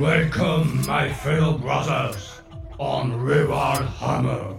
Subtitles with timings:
[0.00, 2.40] Welcome, my fellow brothers,
[2.78, 3.10] on
[4.00, 4.56] Hammer.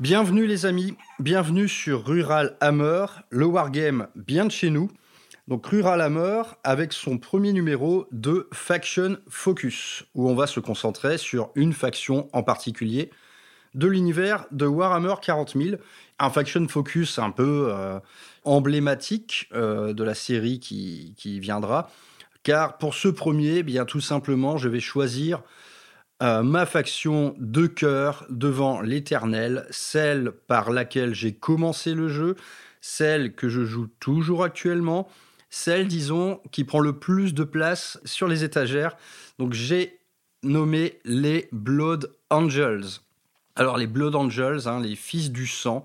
[0.00, 4.90] Bienvenue les amis, bienvenue sur Rural Hammer, le wargame bien de chez nous.
[5.48, 11.16] Donc Rural Hammer avec son premier numéro de Faction Focus, où on va se concentrer
[11.16, 13.08] sur une faction en particulier
[13.74, 15.76] de l'univers de Warhammer 40 000.
[16.18, 17.98] Un Faction Focus un peu euh,
[18.44, 21.90] emblématique euh, de la série qui, viendra.
[22.42, 25.40] Car pour ce premier, eh bien tout simplement, je vais choisir
[26.22, 32.36] euh, ma faction de cœur devant l'éternel, celle par laquelle j'ai commencé le jeu,
[32.82, 35.08] celle que je joue toujours actuellement,
[35.50, 38.96] celle, disons, qui prend le plus de place sur les étagères.
[39.38, 40.00] Donc j'ai
[40.42, 43.00] nommé les Blood Angels.
[43.56, 45.84] Alors les Blood Angels, hein, les fils du sang,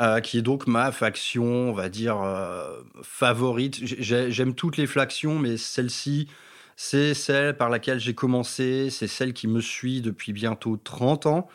[0.00, 3.78] euh, qui est donc ma faction, on va dire, euh, favorite.
[3.82, 6.28] J'aime toutes les factions, mais celle-ci,
[6.76, 11.48] c'est celle par laquelle j'ai commencé, c'est celle qui me suit depuis bientôt 30 ans.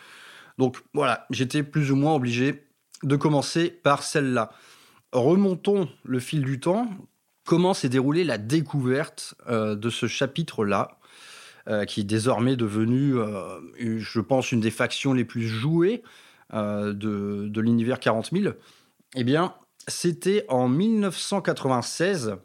[0.58, 2.66] Donc voilà, j'étais plus ou moins obligé
[3.04, 4.52] de commencer par celle-là.
[5.12, 6.88] Remontons le fil du temps.
[7.50, 11.00] Comment s'est déroulée la découverte euh, de ce chapitre-là,
[11.68, 13.60] euh, qui est désormais devenu, euh,
[13.98, 16.04] je pense, une des factions les plus jouées
[16.54, 18.54] de, l'univers 40 000
[19.16, 19.56] Eh bien,
[19.88, 22.36] c'était en 1996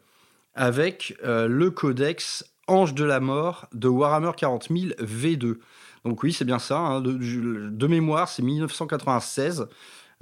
[0.54, 5.58] avec le codex Ange de la mort de Warhammer 40 000 V2.
[6.06, 9.66] Donc oui, c'est bien ça, hein, de, mémoire, c'est 1996.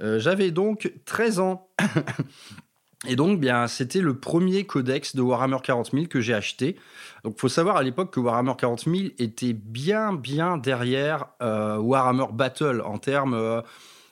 [0.01, 1.69] Euh, j'avais donc 13 ans.
[3.07, 6.77] Et donc, bien, c'était le premier codex de Warhammer 40 000 que j'ai acheté.
[7.23, 12.27] Donc, faut savoir à l'époque que Warhammer 40 000 était bien, bien derrière euh, Warhammer
[12.31, 13.61] Battle en termes, euh,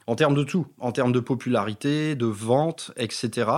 [0.07, 3.49] en termes de tout, en termes de popularité, de vente, etc.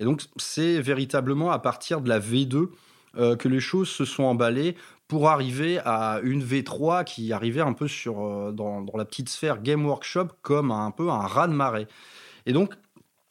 [0.00, 2.68] Et donc, c'est véritablement à partir de la V2
[3.16, 4.76] euh, que les choses se sont emballées
[5.08, 9.60] pour arriver à une V3 qui arrivait un peu sur, euh, dans, la petite sphère
[9.60, 11.88] Game Workshop comme un, peu un raz-de-marée.
[12.46, 12.72] Et donc,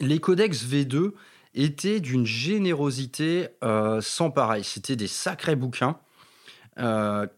[0.01, 1.13] les codex V2
[1.53, 4.63] étaient d'une générosité euh, sans pareil.
[4.63, 5.97] C'était des sacrés bouquins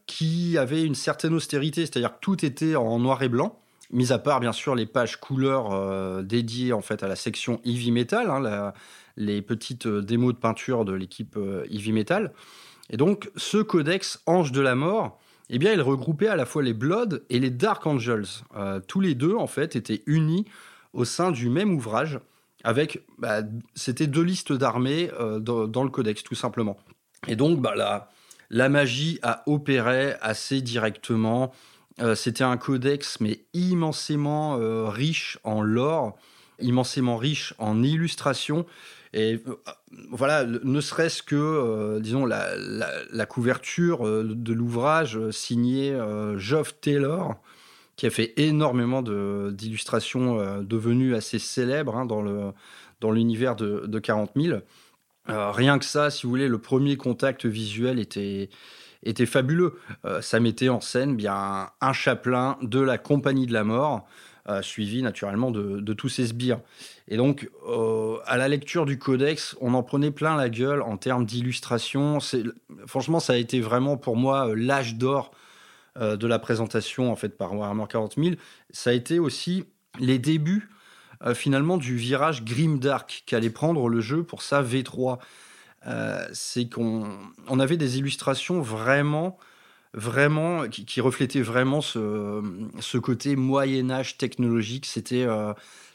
[0.05, 3.57] qui avaient une certaine austérité, c'est-à-dire que tout était en noir et blanc
[3.89, 7.89] mis à part bien sûr les pages couleurs dédiées en fait à la section Heavy
[7.89, 8.71] Metal, hein,
[9.17, 12.33] les petites euh, démos de peinture de l'équipe euh, Heavy Metal.
[12.89, 15.19] Et donc, ce codex Ange de la Mort,
[15.49, 18.25] eh bien, il regroupait à la fois les Blood et les Dark Angels.
[18.55, 20.45] Euh, tous les deux, en fait, étaient unis
[20.93, 22.19] au sein du même ouvrage,
[22.63, 23.41] avec, bah,
[23.75, 26.77] c'était deux listes d'armées dans, le codex, tout simplement.
[27.27, 28.09] Et donc, bah, la,
[28.49, 31.51] la magie a opéré assez directement.
[32.15, 34.57] c'était un codex, mais immensément
[34.89, 36.17] riche en lore,
[36.59, 38.65] immensément riche en illustrations.
[39.13, 39.55] Et euh,
[40.09, 45.97] voilà, ne serait-ce que, euh, disons, la, couverture euh, de l'ouvrage signé
[46.37, 47.35] Geoff Taylor,
[48.01, 54.57] qui a fait énormément d'illustrations devenues assez célèbres hein, dans l'univers de, de 40 000.
[55.27, 58.49] rien que ça, si vous voulez, le premier contact visuel était,
[59.03, 59.79] était fabuleux.
[60.21, 64.07] ça mettait en scène bien un chapelain de la Compagnie de la Mort,
[64.63, 66.59] suivi naturellement de, tous ses sbires.
[67.07, 70.97] Et donc, euh, à la lecture du codex, on en prenait plein la gueule en
[70.97, 72.17] termes d'illustration.
[72.87, 75.31] Franchement, ça a été vraiment pour moi euh, l'âge d'or
[75.97, 78.35] euh, de la présentation en fait par Warhammer 40 000.
[78.71, 79.65] Ça a été aussi
[79.99, 80.69] les débuts
[81.35, 85.19] finalement du virage grimdark qu'allait prendre le jeu pour sa V3.
[86.33, 87.07] C'est qu'on
[87.47, 89.37] on avait des illustrations vraiment
[89.93, 92.41] vraiment qui, reflétaient vraiment ce,
[92.79, 94.87] ce côté Moyen Âge technologique.
[94.87, 95.27] C'était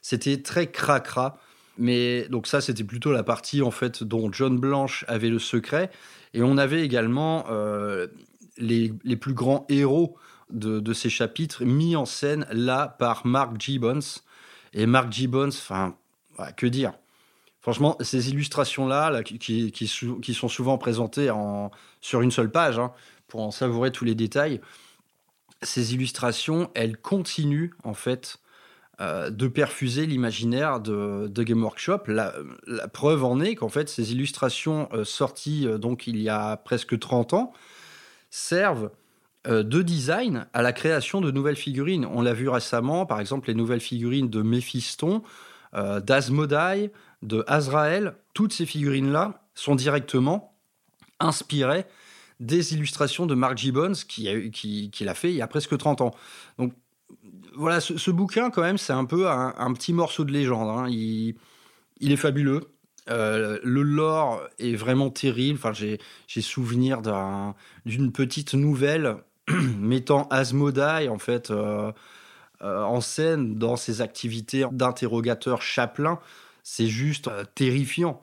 [0.00, 1.40] c'était très cracra.
[1.78, 5.90] Mais donc ça, c'était plutôt la partie en fait dont John Blanche avait le secret.
[6.32, 8.06] Et on avait également euh,
[8.58, 10.16] les, plus grands héros
[10.50, 14.20] de, ces chapitres mis en scène là par Mark Gibbons.
[14.72, 15.96] Et Mark Gibbons, enfin,
[16.56, 16.92] que dire
[17.60, 22.92] Franchement, ces illustrations-là, qui, qui, sont souvent présentées en, sur une seule page, hein,
[23.26, 24.60] pour en savourer tous les détails,
[25.62, 28.38] ces illustrations, elles continuent en fait
[29.00, 32.04] euh, de perfuser l'imaginaire de, Game Workshop.
[32.06, 32.32] La,
[32.92, 36.98] preuve en est qu'en fait, ces illustrations euh, sorties euh, donc il y a presque
[36.98, 37.52] 30 ans
[38.36, 38.90] servent
[39.48, 42.04] de design à la création de nouvelles figurines.
[42.04, 45.22] On l'a vu récemment, par exemple, les nouvelles figurines de Méphiston,
[45.72, 46.90] d'Asmodai,
[47.22, 48.14] de Azrael.
[48.34, 50.56] Toutes ces figurines-là sont directement
[51.20, 51.86] inspirés
[52.40, 55.76] des illustrations de Mark Gibbons qui, a, qui, qui l'a fait il y a presque
[55.76, 56.14] 30 ans.
[56.58, 56.72] Donc
[57.54, 60.68] voilà, ce, bouquin quand même, c'est un peu un, petit morceau de légende.
[60.68, 60.88] Hein.
[60.90, 62.68] Il, est fabuleux.
[63.08, 65.58] Euh, le lore est vraiment terrible.
[65.62, 65.98] Enfin, j'ai,
[66.40, 67.00] souvenir
[67.84, 69.16] d'une petite nouvelle
[69.78, 71.92] mettant Asmodai en fait euh,
[72.62, 76.18] euh, en scène dans ses activités d'interrogateur chaplain.
[76.62, 78.22] C'est juste terrifiant.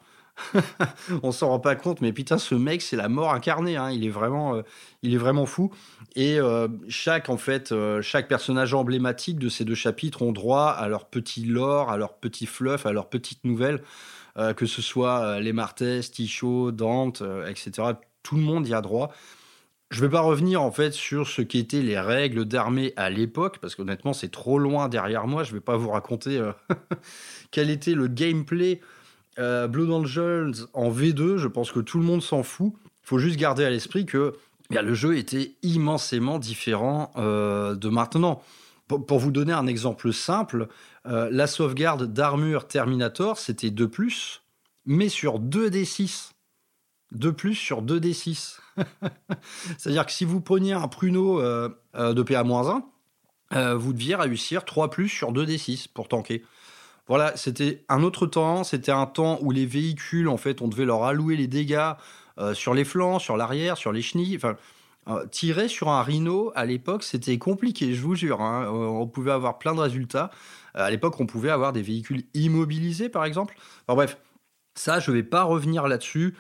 [1.21, 3.77] on s'en rend pas compte, mais putain, ce mec, c'est la mort incarnée.
[3.77, 3.91] Hein.
[3.91, 4.62] Il est vraiment,
[5.03, 5.71] il est vraiment fou.
[6.15, 6.39] Et
[6.89, 11.45] chaque en fait, chaque personnage emblématique de ces deux chapitres ont droit à leur petit
[11.45, 13.81] lore, à leur petit fluff, à leur petite nouvelle,
[14.35, 17.89] que ce soit les Martes, Ticho, Dante, etc.
[18.24, 19.12] Tout le monde y a droit.
[19.91, 23.75] Je vais pas revenir en fait sur ce qu'étaient les règles d'armée à l'époque, parce
[23.75, 25.44] qu'honnêtement c'est trop loin derrière moi.
[25.44, 26.41] Je vais pas vous raconter
[27.51, 28.81] quel était le gameplay
[29.39, 32.74] euh, Blood Angels en V2, je pense que tout le monde s'en fout.
[33.03, 34.33] Il faut juste garder à l'esprit que
[34.69, 38.41] le jeu était immensément différent euh, de maintenant.
[38.88, 40.68] Pour, vous donner un exemple simple,
[41.05, 44.41] euh, la sauvegarde d'armure Terminator, c'était 2 +,
[44.85, 46.31] mais sur 2d6.
[47.11, 48.57] 2 plus sur 2d6.
[49.77, 52.81] C'est-à-dire que si vous preniez un pruneau de PA-1,
[53.75, 56.44] vous deviez réussir 3 plus sur 2d6 pour tanker.
[57.07, 58.63] Voilà, c'était un autre temps.
[58.63, 61.91] C'était un temps où les véhicules, en fait, on devait leur allouer les dégâts
[62.39, 64.38] euh, sur les flancs, sur l'arrière, sur les chenilles.
[64.38, 64.56] Enfin,
[65.09, 68.41] euh, tirer sur un rhino à l'époque, c'était compliqué, je vous jure.
[68.41, 68.63] Hein.
[68.65, 70.31] Euh, on pouvait avoir plein de résultats.
[70.73, 73.55] À l'époque, on pouvait avoir des véhicules immobilisés, par exemple.
[73.87, 74.17] Bref,
[74.75, 76.35] ça, je ne vais pas revenir là-dessus.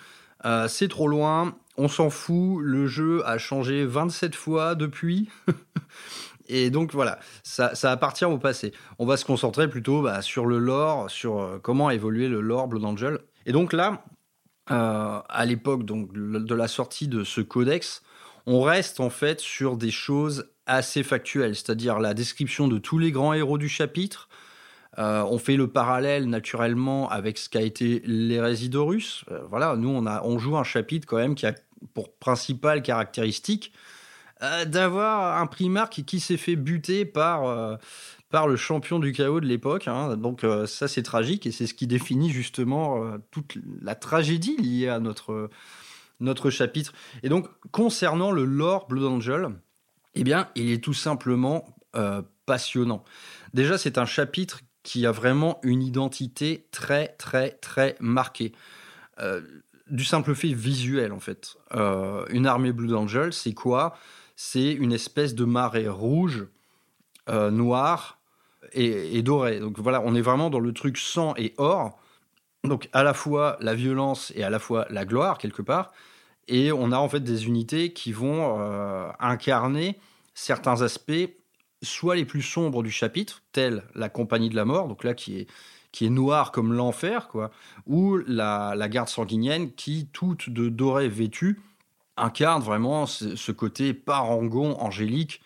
[0.67, 1.55] c'est trop loin.
[1.77, 2.59] On s'en fout.
[2.61, 5.29] Le jeu a changé 27 fois depuis.
[6.47, 8.73] Et donc voilà, ça, appartient au passé.
[8.99, 12.41] On va se concentrer plutôt bah, sur le lore, sur euh, comment a évolué le
[12.41, 13.19] lore Blood Angel.
[13.45, 14.03] Et donc là,
[14.71, 18.03] euh, à l'époque de la sortie de ce codex,
[18.45, 23.11] on reste en fait sur des choses assez factuelles, c'est-à-dire la description de tous les
[23.11, 24.29] grands héros du chapitre.
[24.99, 29.25] Euh, on fait le parallèle naturellement avec ce qu'a été l'hérésie d'Horus.
[29.49, 31.53] voilà, nous on, a, on joue un chapitre quand même qui a
[31.93, 33.73] pour principale caractéristique
[34.41, 37.75] euh, d'avoir un Primark qui, s'est fait buter par, euh,
[38.29, 39.87] par le champion du chaos de l'époque.
[39.87, 40.17] Hein.
[40.17, 44.89] Donc euh, ça c'est tragique et c'est ce qui définit justement toute la tragédie liée
[44.89, 45.49] à notre,
[46.23, 46.93] notre chapitre.
[47.21, 49.49] Et donc concernant le lore Blood Angel,
[50.15, 51.65] eh bien il est tout simplement
[52.45, 53.03] passionnant.
[53.53, 58.53] Déjà c'est un chapitre qui a vraiment une identité très très très marquée
[59.89, 61.55] du simple fait visuel en fait.
[61.71, 63.95] une armée Blood Angel, c'est quoi?
[64.35, 66.47] C'est une espèce de marée rouge,
[67.29, 68.19] euh, noire
[68.73, 69.59] et, dorée.
[69.59, 71.99] Donc voilà, on est vraiment dans le truc sang et or.
[72.63, 75.91] Donc à la fois la violence et à la fois la gloire quelque part.
[76.47, 79.99] Et on a en fait des unités qui vont euh, incarner
[80.33, 81.29] certains aspects,
[81.81, 85.39] soit les plus sombres du chapitre, tels la compagnie de la mort, donc là qui
[85.39, 85.47] est
[85.93, 87.51] qui est noire comme l'enfer, quoi,
[87.85, 91.61] ou la, la garde sanguinienne qui, toute de doré vêtue,
[92.17, 95.41] incarne vraiment ce, côté parangon angélique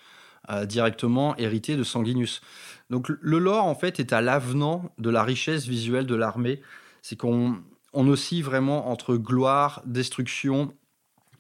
[0.49, 2.41] euh, directement hérité de Sanguinus.
[2.89, 6.61] Donc le lore en fait est à l'avenant de la richesse visuelle de l'armée.
[7.01, 7.57] C'est qu'on
[7.93, 10.73] on oscille vraiment entre gloire, destruction,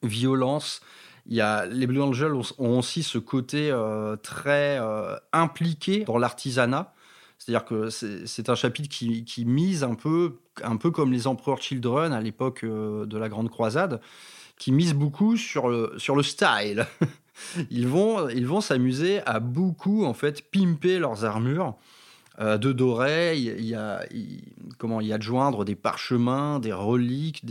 [0.03, 0.81] violence.
[1.27, 6.17] Il y a, les Blue Angels ont aussi ce côté euh, très euh, impliqué dans
[6.17, 6.93] l'artisanat.
[7.37, 11.61] C'est-à-dire que c'est un chapitre qui, qui, mise un peu, un peu comme les empereurs
[11.61, 14.01] Children à l'époque de la Grande Croisade
[14.57, 16.87] qui misent beaucoup sur le, sur le style.
[17.69, 21.75] ils vont ils vont s'amuser à beaucoup en fait pimper leurs armures
[22.39, 23.37] euh, de doré.
[23.37, 24.05] Il y a
[24.77, 27.43] comment y adjoindre des parchemins, des reliques,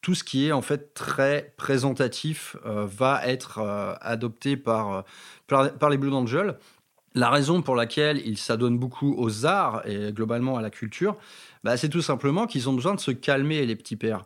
[0.00, 5.04] tout ce qui est en fait très présentatif euh, va être euh, adopté par,
[5.48, 6.56] par, les Blue Angels.
[7.14, 11.16] La raison pour laquelle ils s'adonnent beaucoup aux arts et globalement à la culture,
[11.64, 14.24] bah, c'est tout simplement qu'ils ont besoin de se calmer les petits pères.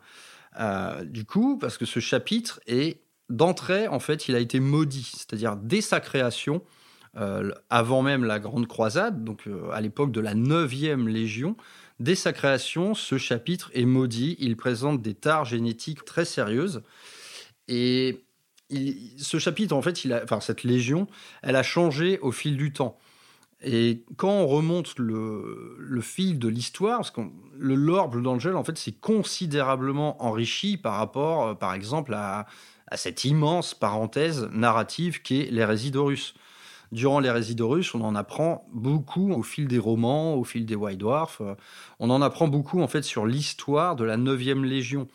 [1.04, 3.00] Du coup, parce que ce chapitre est
[3.30, 6.62] d'entrée, en fait, il a été maudit, c'est-à-dire dès sa création,
[7.14, 11.56] avant même la Grande Croisade, donc euh, à l'époque de la 9e Légion,
[12.00, 14.36] dès sa création, ce chapitre est maudit.
[14.38, 16.82] Il présente des tares génétiques très sérieuses.
[17.68, 18.24] Et
[19.18, 21.06] ce chapitre, en fait, enfin, cette légion,
[21.42, 22.98] elle a changé au fil du temps.
[23.64, 27.20] Et quand on remonte le, fil de l'histoire, parce que
[27.56, 32.46] le lore Blood Angel, en fait, c'est considérablement enrichi par rapport, euh, par exemple, à,
[32.94, 36.34] cette immense parenthèse narrative qu'est l'hérésie d'Horus.
[36.92, 40.98] Durant l'hérésie d'Horus, on en apprend beaucoup au fil des romans, au fil des White
[40.98, 41.40] Dwarfs.
[41.40, 41.54] Euh,
[41.98, 45.08] on en apprend beaucoup, en fait, sur l'histoire de la 9e Légion.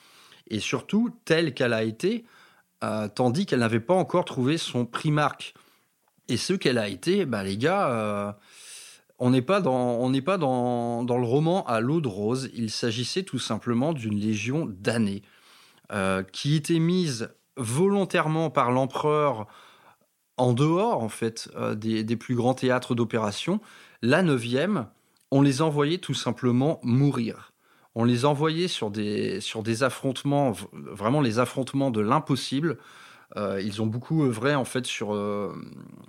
[0.49, 2.25] et surtout telle qu'elle a été,
[2.83, 5.53] euh, tandis qu'elle n'avait pas encore trouvé son primarque.
[6.29, 8.31] Et ce qu'elle a été, bah, les gars, euh,
[9.19, 12.49] on n'est pas, dans, on pas dans, dans, le roman à l'eau de rose.
[12.53, 15.21] Il s'agissait tout simplement d'une légion d'années
[15.91, 19.47] euh, qui était mise volontairement par l'empereur
[20.37, 23.59] en dehors, en fait, des, des, plus grands théâtres d'opération.
[24.01, 24.87] La neuvième,
[25.31, 27.51] on les envoyait tout simplement mourir
[27.99, 32.77] on les envoyait sur des, sur des affrontements, vraiment les affrontements de l'impossible.
[33.37, 35.51] Euh, ils ont beaucoup œuvré en fait sur, euh,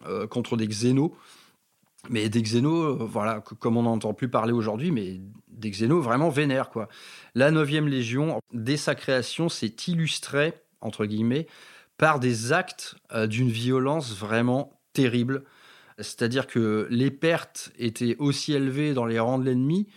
[0.06, 1.12] euh, contre des xénos.
[2.10, 6.68] Mais des xénos, voilà, comme on n'entend plus parler aujourd'hui, mais des xénos vraiment vénères,
[6.68, 6.88] quoi.
[7.34, 11.46] La 9e Légion, dès sa création, s'est illustrée, entre guillemets,
[11.98, 15.44] par des actes d'une violence vraiment terrible.
[15.98, 19.88] C'est-à-dire que les pertes étaient aussi élevées dans les rangs de l'ennemi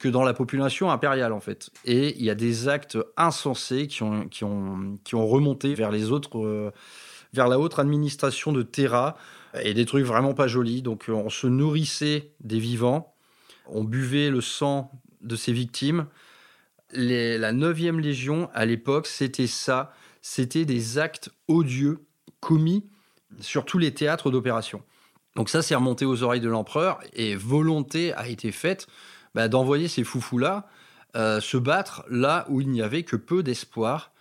[0.00, 1.70] que dans la population impériale en fait.
[1.84, 5.90] Et il y a des actes insensés qui ont, qui ont, qui ont remonté vers
[5.90, 6.72] les autres, euh,
[7.32, 9.16] vers la haute administration de Terra
[9.62, 10.82] et des trucs vraiment pas jolis.
[10.82, 13.14] Donc on se nourrissait des vivants,
[13.66, 14.90] on buvait le sang
[15.20, 16.06] de ses victimes.
[16.92, 22.06] La 9e Légion à l'époque, c'était ça, c'était des actes odieux
[22.40, 22.84] commis
[23.40, 24.82] sur tous les théâtres d'opération.
[25.36, 28.88] Donc ça, c'est remonté aux oreilles de l'empereur et volonté a été faite
[29.34, 30.68] bah, d'envoyer ces foufous-là
[31.16, 34.12] euh, se battre là où il n'y avait que peu d'espoir.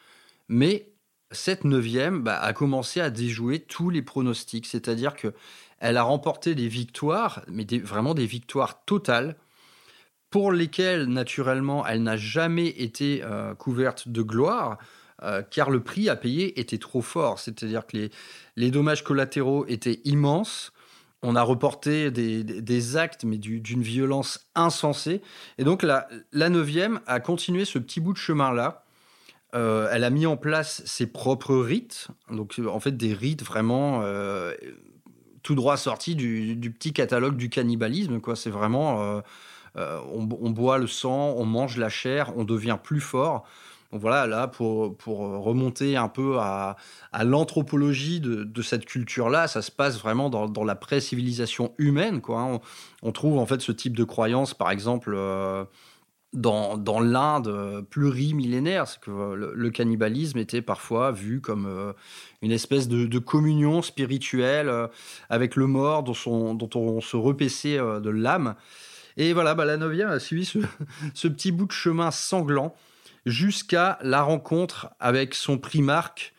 [0.48, 0.92] Mais
[1.32, 5.34] cette neuvième bah, a commencé à déjouer tous les pronostics, c'est-à-dire que
[5.80, 9.38] elle a remporté des victoires, mais vraiment des victoires totales,
[10.30, 14.78] pour lesquelles naturellement elle n'a jamais été euh, couverte de gloire,
[15.24, 18.12] euh, car le prix à payer était trop fort, c'est-à-dire que les,
[18.56, 20.72] les dommages collatéraux étaient immenses
[21.22, 25.22] on a reporté des, actes, mais d'une violence insensée.
[25.58, 28.86] Et donc la, la neuvième a continué ce petit bout de chemin-là.
[29.54, 34.02] Euh, elle a mis en place ses propres rites, donc en fait des rites vraiment
[34.04, 34.54] euh,
[35.42, 38.22] tout droit sortis du, petit catalogue du cannibalisme.
[38.22, 39.22] Quoi, c'est vraiment
[39.76, 43.46] on, boit le sang, on mange la chair, on devient plus fort.
[43.92, 46.76] Donc voilà, là, pour, pour remonter un peu à,
[47.12, 52.22] à l'anthropologie de, de, cette culture-là, ça se passe vraiment dans, dans la pré-civilisation humaine.
[52.22, 52.40] Quoi.
[52.40, 52.60] Hein.
[53.02, 55.66] On, trouve en fait ce type de croyance, par exemple, euh,
[56.34, 58.88] dans, dans l'Inde plurimillénaire.
[58.88, 61.94] C'est que le, cannibalisme était parfois vu comme euh,
[62.44, 64.86] une espèce de, communion spirituelle euh,
[65.32, 68.54] avec le mort dont, son, dont on se repaissait de l'âme.
[69.18, 70.60] Et voilà, bah, la neuvième a suivi ce,
[71.16, 72.76] ce petit bout de chemin sanglant
[73.30, 76.34] jusqu'à la rencontre avec son primarque.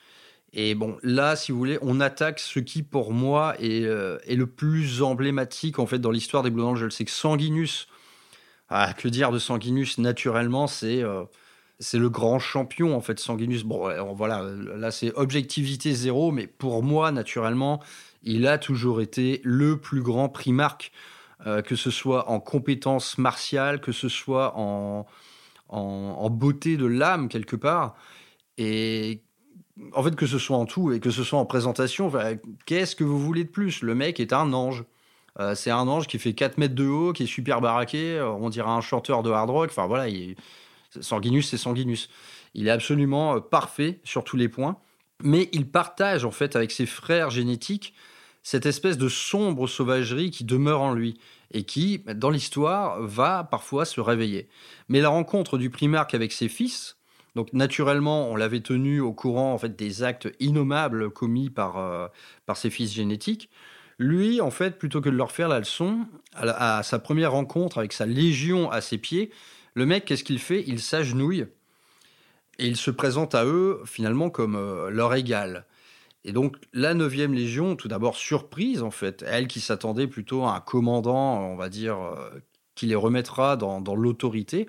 [0.53, 4.35] Et bon, là, si vous voulez, on attaque ce qui, pour moi, est, euh, est
[4.35, 6.93] le plus emblématique, en fait, dans l'histoire des Blue Angels.
[6.93, 7.87] C'est que Sanguinus,
[8.69, 11.25] ah, que dire de Sanguinus, naturellement, c'est euh,
[11.79, 13.65] c'est le grand champion, en fait, Sanguinus.
[13.65, 14.43] Bon, voilà,
[14.77, 17.81] là, c'est objectivité zéro, mais pour moi, naturellement,
[18.23, 20.93] il a toujours été le plus grand primarque,
[21.47, 25.07] euh, que ce soit en compétences martiales, que ce soit en,
[25.71, 27.97] en, beauté de l'âme quelque part.
[28.59, 29.23] Et
[29.95, 32.13] en fait, que ce soit en tout et que ce soit en présentation,
[32.67, 33.83] qu'est-ce que vous voulez de plus?
[33.83, 34.85] Le mec est un ange.
[35.39, 38.51] Euh, c'est un ange qui fait 4 mètres de haut, qui est super baraqué, on
[38.51, 39.71] dirait un chanteur de hard rock.
[39.71, 40.37] Enfin voilà, il...
[41.01, 42.09] Sanguinus, c'est Sanguinus.
[42.55, 44.77] Il est absolument euh, parfait sur tous les points.
[45.23, 47.95] Mais il partage en fait avec ses frères génétiques
[48.43, 51.19] cette espèce de sombre sauvagerie qui demeure en lui
[51.53, 54.49] et qui, dans l'histoire, va parfois se réveiller.
[54.89, 56.97] Mais la rencontre du primarque avec ses fils,
[57.35, 62.09] donc naturellement, on l'avait tenu au courant en fait des actes innommables commis par, euh,
[62.47, 63.51] par ses fils génétiques.
[63.99, 67.93] Lui, en fait, plutôt que de leur faire la leçon, à, sa première rencontre avec
[67.93, 69.31] sa légion à ses pieds,
[69.75, 70.65] le mec, qu'est-ce qu'il fait?
[70.67, 71.47] Il s'agenouille
[72.59, 75.67] et il se présente à eux finalement comme euh, leur égal.
[76.25, 80.55] Et donc la 9e Légion, tout d'abord surprise en fait, elle qui s'attendait plutôt à
[80.57, 82.31] un commandant, on va dire, euh,
[82.75, 84.69] qui les remettra dans, l'autorité,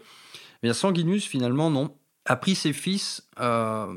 [0.64, 3.94] eh Sanguinus finalement non, a pris ses fils euh,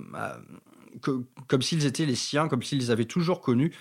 [1.01, 3.75] comme s'ils étaient les siens, comme s'ils les avaient toujours connus.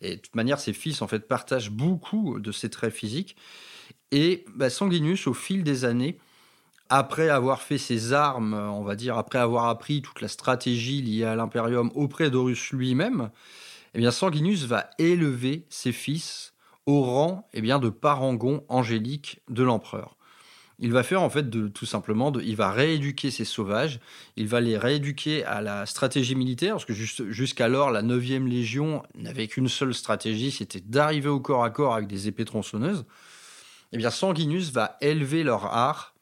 [0.00, 3.36] Et de toute manière, ses fils en fait partagent beaucoup de ses traits physiques.
[4.10, 6.18] Et bah, Sanguinus, au fil des années,
[6.88, 11.24] après avoir fait ses armes, on va dire, après avoir appris toute la stratégie liée
[11.24, 13.30] à l'Imperium auprès d'Horus lui-même,
[13.94, 16.54] eh bien Sanguinus va élever ses fils
[16.86, 20.16] au rang eh bien, de parangon angélique de l'empereur.
[20.80, 23.98] Il va faire en fait de, tout simplement, de, il va rééduquer ses sauvages,
[24.36, 29.48] il va les rééduquer à la stratégie militaire, parce que jusqu'alors la 9e Légion n'avait
[29.48, 33.04] qu'une seule stratégie, c'était d'arriver au corps à corps avec des épées tronçonneuses.
[33.92, 36.14] Eh bien Sanguinus va élever leur art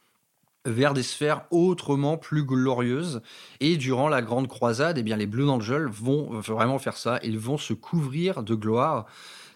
[0.66, 3.22] vers des sphères autrement plus glorieuses.
[3.60, 7.18] Et durant la Grande Croisade, eh bien, les Blue Angels vont vraiment faire ça.
[7.22, 9.06] Ils vont se couvrir de gloire.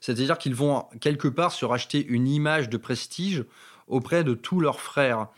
[0.00, 3.44] C'est-à-dire qu'ils vont quelque part se racheter une image de prestige
[3.88, 5.28] auprès de tous leurs frères.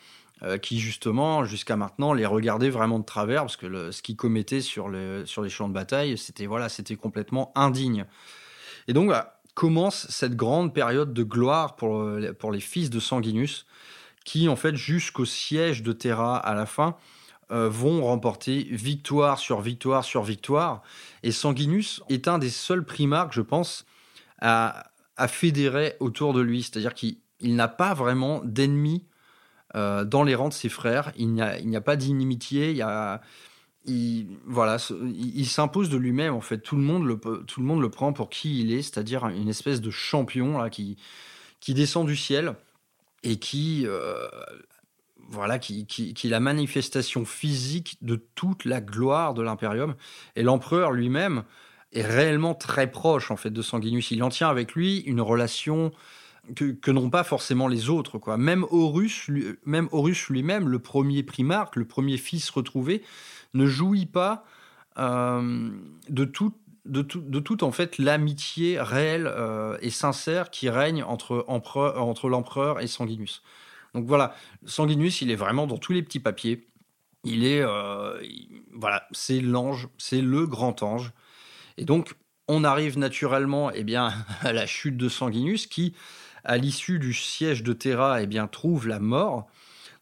[0.44, 4.60] Euh, qui justement, jusqu'à maintenant, les regardaient vraiment de travers, parce que ce qu'ils commettaient
[4.60, 8.06] sur, les champs de bataille, c'était voilà, c'était complètement indigne.
[8.88, 12.04] Et donc, bah, commence cette grande période de gloire pour,
[12.40, 13.66] pour les fils de Sanguinus,
[14.24, 16.96] qui, en fait, jusqu'au siège de Terra à la fin,
[17.50, 20.82] euh, vont remporter victoire sur victoire sur victoire.
[21.22, 23.84] Et Sanguinus est un des seuls primarques, je pense,
[24.40, 26.62] à, à fédérer autour de lui.
[26.62, 29.04] C'est-à-dire qu'il n'a pas vraiment d'ennemis
[29.74, 31.12] euh, dans les rangs de ses frères.
[31.16, 31.42] Il n'y
[31.76, 32.70] a, pas d'inimitié.
[32.70, 33.20] Il y a,
[33.84, 34.76] il, voilà,
[35.14, 36.34] il, s'impose de lui-même.
[36.34, 38.82] En fait, tout le monde le, tout le monde le prend pour qui il est,
[38.82, 40.96] c'est-à-dire une espèce de champion là qui,
[41.60, 42.54] qui descend du ciel
[43.22, 44.28] et qui, euh,
[45.28, 49.94] voilà, qui, qui, qui est la manifestation physique de toute la gloire de l'impérium.
[50.36, 51.44] Et l'empereur lui-même
[51.92, 54.10] est réellement très proche en fait de Sanguinus.
[54.10, 55.92] Il en tient avec lui une relation
[56.56, 58.18] que, n'ont pas forcément les autres.
[58.18, 58.36] Quoi.
[58.36, 59.30] Même Horus,
[59.64, 63.02] même Horus lui-même, le premier primarque, le premier fils retrouvé,
[63.54, 64.44] ne jouit pas
[64.98, 65.70] euh,
[66.08, 71.44] de toute de, tout, toute en fait l'amitié réelle euh, et sincère qui règne entre,
[71.48, 73.42] entre l'empereur et Sanguinus.
[73.94, 74.34] Donc voilà,
[74.64, 76.66] Sanguinus, il est vraiment dans tous les petits papiers.
[77.24, 78.20] Il est, euh,
[78.72, 81.12] voilà, c'est l'ange, c'est le grand ange.
[81.76, 82.14] Et donc,
[82.48, 85.94] on arrive naturellement, eh bien, à la chute de Sanguinus, qui
[86.44, 89.46] à l'issue du siège de Terra, eh bien, trouve la mort.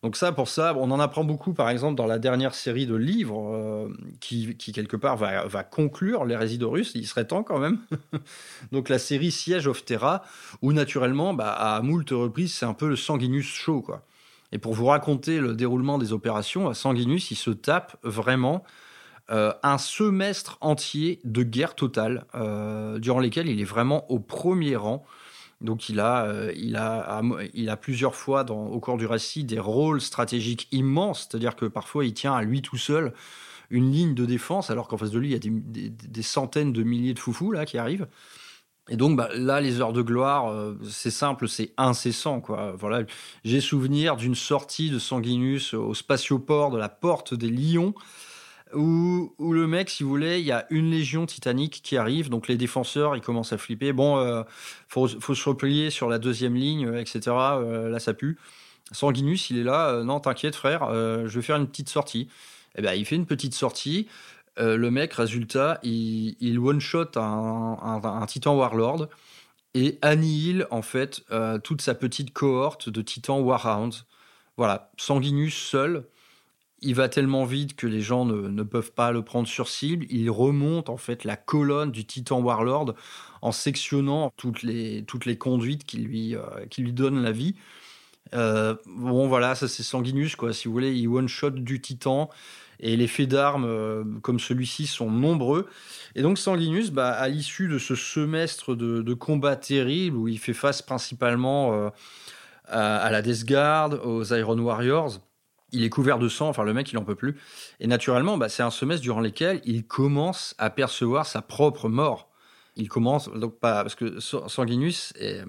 [0.02, 2.94] Donc ça, pour ça, on en apprend beaucoup, par exemple, dans la dernière série de
[2.94, 3.88] livres euh,
[4.20, 6.92] qui, quelque part, va, conclure l'hérésie d'Horus.
[6.94, 7.78] Il serait temps quand même.
[8.72, 10.22] Donc la série Siège of Terra,
[10.62, 13.82] où naturellement, bah, à moult reprises, c'est un peu le Sanguinus show.
[13.82, 14.02] Quoi.
[14.52, 18.64] Et pour vous raconter le déroulement des opérations, à Sanguinus, il se tape vraiment
[19.30, 24.74] euh, un semestre entier de guerre totale, euh, durant lesquels il est vraiment au premier
[24.74, 25.04] rang.
[25.60, 29.58] Donc il a, euh, il a, il a plusieurs fois au cours du récit des
[29.58, 33.12] rôles stratégiques immenses, c'est-à-dire que parfois il tient à lui tout seul
[33.68, 36.82] une ligne de défense, alors qu'en face de lui il y a des, centaines de
[36.82, 38.08] milliers de foufous là qui arrivent.
[38.88, 42.40] Et donc bah, là, les heures de gloire, euh, c'est simple, c'est incessant.
[42.40, 42.74] Quoi.
[42.76, 43.04] Voilà,
[43.44, 47.94] j'ai souvenir d'une sortie de Sanguinus au spatioport de la Porte des Lions
[48.74, 52.48] où, le mec, si vous voulez, il y a une légion titanique qui arrive, donc
[52.48, 53.92] les défenseurs, ils commencent à flipper.
[53.92, 54.42] Bon, euh,
[54.88, 57.20] faut, se replier sur la deuxième ligne, euh, etc.
[57.28, 58.38] Euh, là, ça pue.
[58.92, 60.02] Sanguinus, il est là.
[60.02, 62.28] non, t'inquiète, frère, je vais faire une petite sortie.
[62.76, 64.08] Eh ben, il fait une petite sortie.
[64.56, 69.08] le mec, résultat, il, one-shot un, titan warlord
[69.74, 71.24] et annihile en fait
[71.62, 74.06] toute sa petite cohorte de titans warhounds.
[74.56, 76.04] Voilà, Sanguinus seul
[76.82, 80.06] il va tellement vite que les gens ne, peuvent pas le prendre sur cible.
[80.08, 82.94] Il remonte en fait la colonne du Titan Warlord
[83.42, 87.54] en sectionnant toutes les, toutes les conduites qui lui, euh, qui lui donnent la vie.
[88.34, 90.52] Euh, bon voilà, ça c'est Sanguinus quoi.
[90.52, 92.30] Si vous voulez, il one shot du Titan
[92.78, 95.68] et les faits d'armes euh, comme celui-ci sont nombreux.
[96.14, 100.38] Et donc Sanguinus, bah, à l'issue de ce semestre de, de combat terrible où il
[100.38, 101.90] fait face principalement
[102.68, 105.18] à, à, la Death Guard, aux Iron Warriors
[105.72, 107.36] il est couvert de sang, enfin le mec il en peut plus.
[107.80, 112.30] Et naturellement, bah, c'est un semestre durant lequel il commence à percevoir sa propre mort.
[112.76, 115.42] Il commence donc pas parce que Sanguinus est,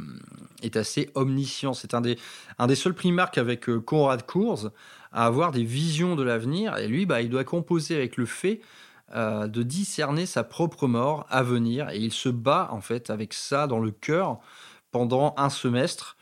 [0.63, 1.73] est assez omniscient.
[1.73, 2.17] C'est un des,
[2.57, 4.71] un des seuls primarques avec euh, Conrad Cours
[5.11, 6.77] à avoir des visions de l'avenir.
[6.77, 8.61] Et lui, bah, il doit composer avec le fait
[9.13, 11.89] euh, de discerner sa propre mort à venir.
[11.89, 14.39] Et il se bat en fait avec ça dans le cœur
[14.91, 16.17] pendant un semestre.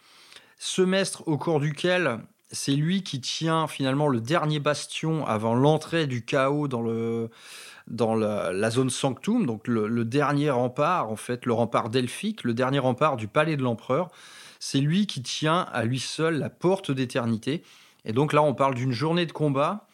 [0.57, 2.19] Semestre au cours duquel
[2.51, 7.29] c'est lui qui tient finalement le dernier bastion avant l'entrée du chaos dans, le,
[7.87, 12.79] dans la, zone Sanctum, donc le, dernier rempart, en fait, le rempart delphique, le dernier
[12.79, 14.09] rempart du palais de l'empereur.
[14.59, 17.63] C'est lui qui tient à lui seul la porte d'éternité.
[18.03, 19.87] Et donc là, on parle d'une journée de combat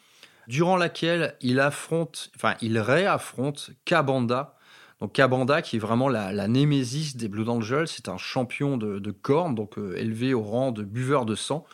[0.48, 4.54] durant laquelle il affronte, enfin, il réaffronte Kabanda.
[5.00, 9.10] Donc Kabanda, qui est vraiment la, némésis des Blood Angels, c'est un champion de, de
[9.10, 11.66] cornes, donc euh, élevé au rang de buveur de sang.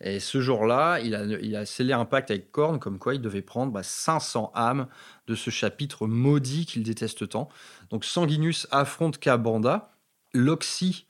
[0.00, 3.80] Et ce jour-là, il a, scellé un pacte avec Korn, comme quoi il devait prendre
[3.82, 4.86] 500 bah, âmes
[5.26, 7.48] de ce chapitre maudit qu'il déteste tant.
[7.90, 9.90] Donc Sanguinus affronte Kabanda,
[10.34, 11.06] Loxy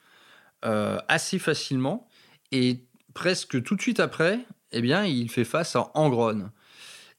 [0.64, 2.08] euh, assez facilement,
[2.50, 4.40] et presque tout de suite après,
[4.72, 6.50] eh bien, il fait face à Angron.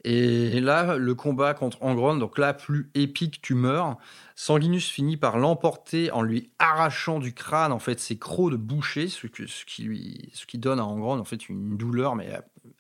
[0.06, 3.98] Et là, le combat contre Angron, donc là, plus épique, tu meurs.
[4.36, 9.10] Sanguinus finit par l'emporter en lui arrachant du crâne en fait ses crocs de boucher,
[9.10, 12.30] ce, qui lui, ce qui donne à Angron en fait une douleur mais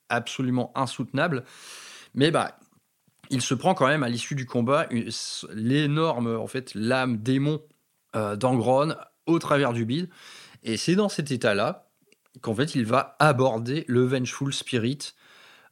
[0.07, 1.43] absolument insoutenable.
[2.15, 2.57] Mais bah,
[3.29, 4.87] il se prend quand même à l'issue du combat
[5.53, 7.61] l'énorme en fait lame démon
[8.15, 10.09] euh, d'Angron au travers du bide.
[10.63, 11.89] Et c'est dans cet état-là
[12.41, 15.13] qu'en fait il va aborder le Vengeful Spirit,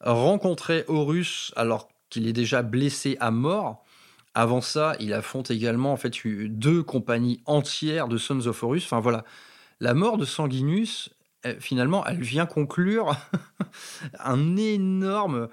[0.01, 3.83] rencontrer Horus alors qu'il est déjà blessé à mort.
[4.33, 8.85] Avant ça, il affronte également en fait deux compagnies entières de Sons of Horus.
[8.85, 9.25] Enfin voilà,
[9.79, 11.09] la mort de Sanguinus,
[11.59, 13.15] finalement, elle vient conclure
[14.19, 15.49] un énorme,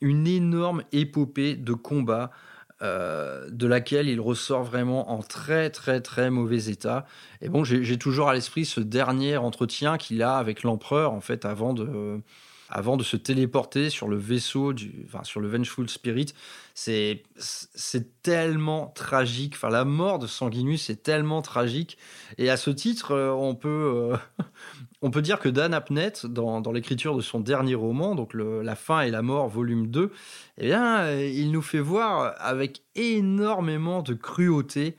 [0.00, 2.30] une énorme épopée de combat
[2.82, 7.04] euh, de laquelle il ressort vraiment en très très très mauvais état.
[7.42, 11.44] Et bon, j'ai toujours à l'esprit ce dernier entretien qu'il a avec l'empereur en fait
[11.44, 12.22] avant de
[12.70, 16.32] avant de se téléporter sur le vaisseau, du, enfin, sur le Vengeful Spirit.
[16.74, 17.22] C'est,
[18.22, 19.54] tellement tragique.
[19.56, 21.98] Enfin, la mort de Sanguinus est tellement tragique.
[22.38, 24.44] Et à ce titre, euh, on peut, euh,
[25.02, 28.76] on peut dire que Dan Abnett, dans, dans l'écriture de son dernier roman, donc La
[28.76, 30.12] fin et la mort, volume 2,
[30.58, 34.96] eh bien, euh, il nous fait voir avec énormément de cruauté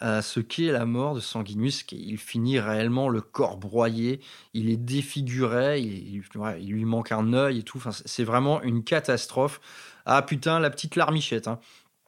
[0.00, 1.84] ce qu'est la mort de Sanguinus.
[1.92, 4.20] Il finit réellement le corps broyé,
[4.54, 6.22] il est défiguré, il,
[6.60, 7.78] lui manque un œil et tout.
[7.78, 9.60] Enfin, c'est vraiment une catastrophe.
[10.04, 11.48] Ah putain, la petite larmichette.
[11.48, 11.58] Hein.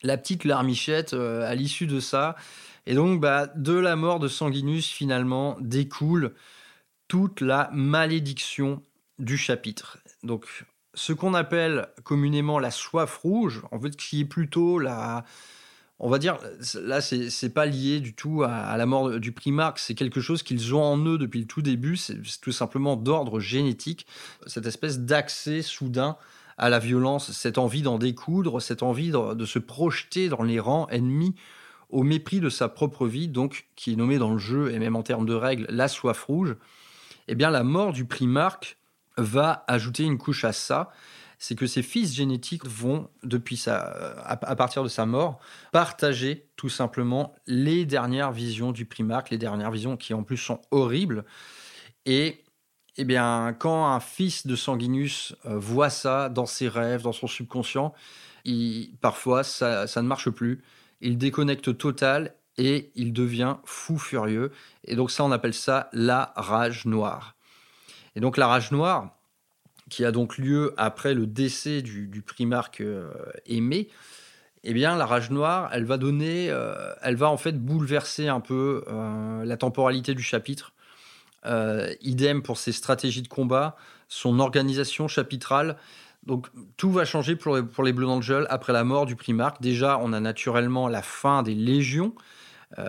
[0.03, 2.37] La petite larmichette euh, à l'issue de ça.
[2.87, 6.35] Et donc, bah, de la mort de Sanguinus, finalement, découle
[7.09, 8.83] toute la malédiction
[9.19, 9.99] du chapitre.
[10.23, 10.47] Donc,
[10.95, 15.25] ce qu'on appelle communément la soif rouge, en fait, qui est plutôt la,
[16.01, 16.39] on va dire,
[16.75, 19.81] là, c'est pas lié du tout à, la mort du primarque.
[19.81, 21.97] C'est quelque chose qu'ils ont en eux depuis le tout début.
[21.97, 24.07] C'est tout simplement d'ordre génétique.
[24.47, 26.17] Cette espèce d'accès soudain
[26.57, 30.89] à la violence, cette envie d'en découdre, cette envie de, se projeter dans les rangs
[30.89, 31.35] ennemis
[31.91, 34.95] au mépris de sa propre vie, donc qui est nommée dans le jeu et même
[34.95, 36.57] en termes de règles la soif rouge.
[37.29, 38.77] Eh bien, la mort du primarque
[39.17, 40.91] va ajouter une couche à ça
[41.39, 43.77] c'est que ses fils génétiques vont, depuis sa,
[44.25, 45.39] à, partir de sa mort,
[45.73, 50.61] partager tout simplement les dernières visions du primarque, les dernières visions qui en plus sont
[50.73, 51.25] horribles.
[52.07, 52.43] Et
[52.97, 57.29] eh bien, quand un fils de Sanguinus euh, voit ça dans ses rêves, dans son
[57.29, 57.95] subconscient,
[59.01, 60.63] parfois ça, ça ne marche plus.
[61.01, 64.51] Il déconnecte total et il devient fou furieux.
[64.85, 67.37] Et donc ça, on appelle ça la rage noire.
[68.17, 69.18] Et donc la rage noire,
[69.89, 73.11] qui a donc lieu après le décès du, primarque euh,
[73.47, 73.89] aimé,
[74.65, 78.41] eh bien, la rage noire, elle va donner, euh, elle va en fait bouleverser un
[78.41, 80.73] peu euh, la temporalité du chapitre.
[82.03, 83.77] idem pour ses stratégies de combat,
[84.09, 85.77] son organisation chapitrale.
[86.27, 89.63] Donc tout va changer pour les, pour les Blue Angels après la mort du primarque.
[89.63, 92.13] Déjà, on a naturellement la fin des légions,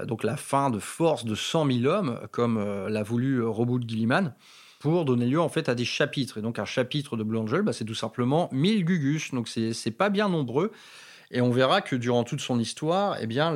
[0.05, 4.33] donc la fin de force de 100 000 hommes, comme l'a voulu Robot Gilliman
[4.79, 6.37] pour donner lieu en fait à des chapitres.
[6.37, 9.91] Et donc un chapitre de Blue Angel, bah, c'est tout simplement 1000 Gugus, donc c'est
[9.91, 10.71] pas bien nombreux.
[11.31, 13.53] Et on verra que durant toute son histoire, eh bien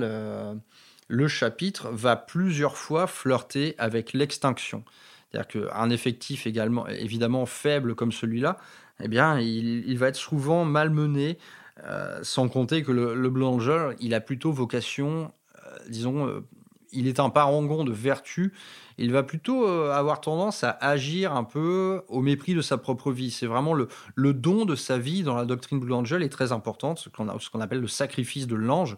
[1.07, 4.83] le, chapitre va plusieurs fois flirter avec l'extinction.
[5.31, 8.57] C'est-à-dire qu'un effectif également, évidemment faible comme celui-là,
[8.99, 11.39] eh bien, il, va être souvent malmené,
[11.86, 15.31] euh, sans compter que le, le il a plutôt vocation,
[15.65, 16.45] euh, disons, euh,
[16.91, 18.53] il est un parangon de vertu
[18.97, 23.12] il va plutôt euh, avoir tendance à agir un peu au mépris de sa propre
[23.12, 23.32] vie.
[23.32, 23.88] C'est vraiment le,
[24.34, 27.82] don de sa vie dans la doctrine Blue Angel est très importante, ce qu'on appelle
[27.82, 28.97] le sacrifice de l'ange.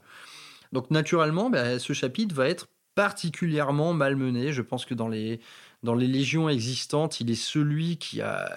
[0.71, 4.53] Donc naturellement, ben, ce chapitre va être particulièrement malmené.
[4.53, 5.39] Je pense que dans les,
[5.84, 8.49] dans les légions existantes, il est celui qui a,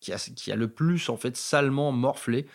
[0.00, 2.46] qui a, qui a le plus en fait salement morflé.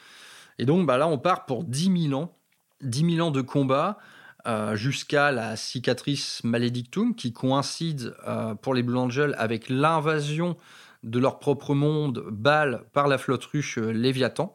[0.60, 2.36] Et donc bah là, on part pour 10 000 ans.
[2.82, 3.98] 10 000 ans de combat
[4.46, 10.58] euh, jusqu'à la cicatrice maledictum qui coïncide euh, pour les Blue Angels avec l'invasion
[11.04, 14.54] de leur propre monde Baal par la flotte ruche euh, Léviathan.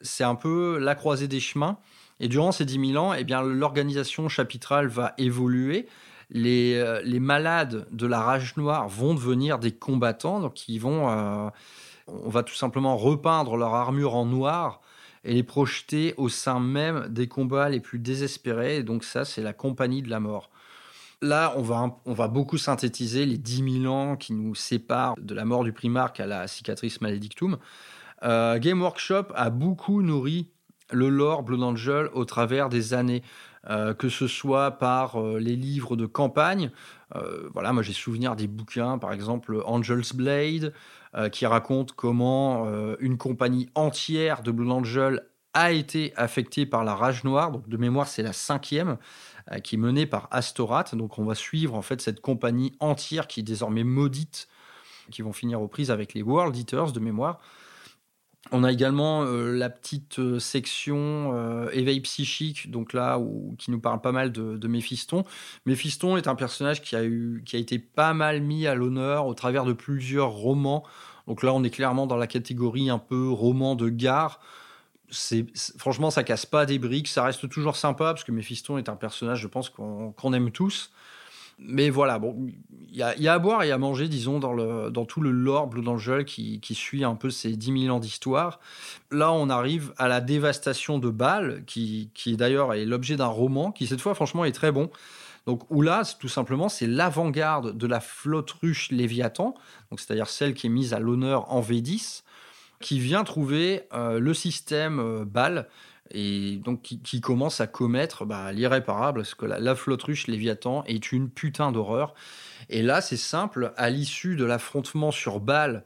[0.00, 1.76] C'est un peu la croisée des chemins.
[2.18, 5.86] Et durant ces 10 000 ans, eh bien, l'organisation chapitrale va évoluer.
[6.30, 10.38] Les, les, malades de la rage noire vont devenir des combattants.
[10.40, 11.08] Donc, ils vont,
[12.06, 14.80] on va tout simplement repeindre leur armure en noir
[15.24, 18.76] et les projeter au sein même des combats les plus désespérés.
[18.76, 20.50] Et donc ça, c'est la compagnie de la mort.
[21.22, 25.34] Là, on va, on va beaucoup synthétiser les 10 000 ans qui nous séparent de
[25.34, 27.58] la mort du primarque à la cicatrice maledictum.
[28.22, 30.48] Euh, Game Workshop a beaucoup nourri
[30.90, 33.22] le lore Blood Angel au travers des années,
[33.68, 36.70] euh, que ce soit par euh, les livres de campagne.
[37.52, 40.72] voilà, moi j'ai souvenir des bouquins, par exemple Angel's Blade, euh,
[41.32, 45.22] qui raconte comment euh, une compagnie entière de Blue Angel
[45.54, 47.50] a été affectée par la rage noire.
[47.50, 48.96] Donc de mémoire, c'est la cinquième
[49.50, 50.84] euh, qui est menée par Astorat.
[50.92, 54.48] Donc on va suivre en fait cette compagnie entière qui est désormais maudite,
[55.10, 57.40] qui vont finir aux prises avec les World Eaters de mémoire.
[58.52, 63.70] On a également euh, la petite euh, section euh, éveil psychique, donc là où, qui
[63.70, 65.24] nous parle pas mal de, Méphiston.
[65.66, 67.02] Méphiston est un personnage qui a,
[67.58, 70.84] été pas mal mis à l'honneur au travers de plusieurs romans.
[71.28, 74.40] Donc là, on est clairement dans la catégorie un peu roman de gare.
[75.76, 78.96] Franchement, ça casse pas des briques, ça reste toujours sympa parce que Méphiston est un
[78.96, 80.90] personnage, je pense, qu'on aime tous
[81.60, 82.36] mais voilà, bon,
[82.92, 85.68] il y, a, à boire et à manger, disons, dans, le, dans tout le lore
[85.68, 88.58] Blue Angel qui, suit un peu ces 10 000 ans d'histoire.
[89.12, 93.70] Là, on arrive à la dévastation de Bâle, qui, qui d'ailleurs est l'objet d'un roman
[93.70, 94.90] qui, cette fois, franchement, est très bon.
[95.46, 99.54] Donc, où là, tout simplement, c'est l'avant-garde de la flotte ruche Léviathan,
[99.96, 102.22] c'est-à-dire celle qui est mise à l'honneur en V10,
[102.80, 105.68] qui vient trouver euh, le système euh, Bâle
[106.10, 111.12] et donc qui, commence à commettre bah, l'irréparable, parce que la, flotte ruche Léviathan est
[111.12, 112.14] une putain d'horreur.
[112.68, 115.84] Et là, c'est simple, à l'issue de l'affrontement sur Bâle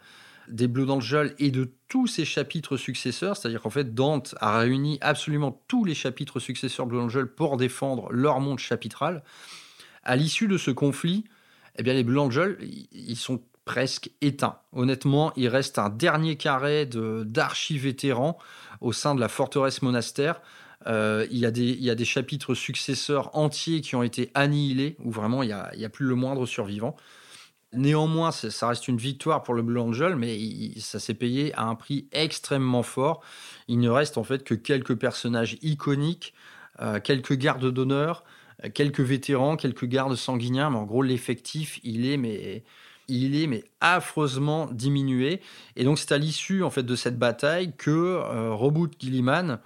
[0.48, 4.98] des Blue Angels et de tous ses chapitres successeurs, c'est-à-dire qu'en fait Dante a réuni
[5.00, 9.22] absolument tous les chapitres successeurs Blue Angel pour défendre leur monde chapitral.
[10.02, 11.24] À l'issue de ce conflit,
[11.76, 12.58] eh bien les Blue Angels,
[12.92, 14.58] ils sont presque éteints.
[14.72, 18.38] Honnêtement, il reste un dernier carré d'archi-vétérans
[18.80, 20.40] au sein de la forteresse monastère.
[20.86, 24.30] Euh, il, y a des, il y a des chapitres successeurs entiers qui ont été
[24.34, 26.94] annihilés, où vraiment il n'y a, a, plus le moindre survivant.
[27.72, 30.38] Néanmoins, ça reste une victoire pour le Blue Angel, mais
[30.78, 33.20] ça s'est payé à un prix extrêmement fort.
[33.66, 36.34] Il ne reste en fait que quelques personnages iconiques,
[36.80, 38.22] euh, quelques gardes d'honneur,
[38.74, 42.62] quelques vétérans, quelques gardes sanguiniens, mais en gros l'effectif, il est mais
[43.08, 45.40] il est mais affreusement diminué.
[45.76, 49.58] Et donc c'est à l'issue en fait de cette bataille que euh, Robert Gilliman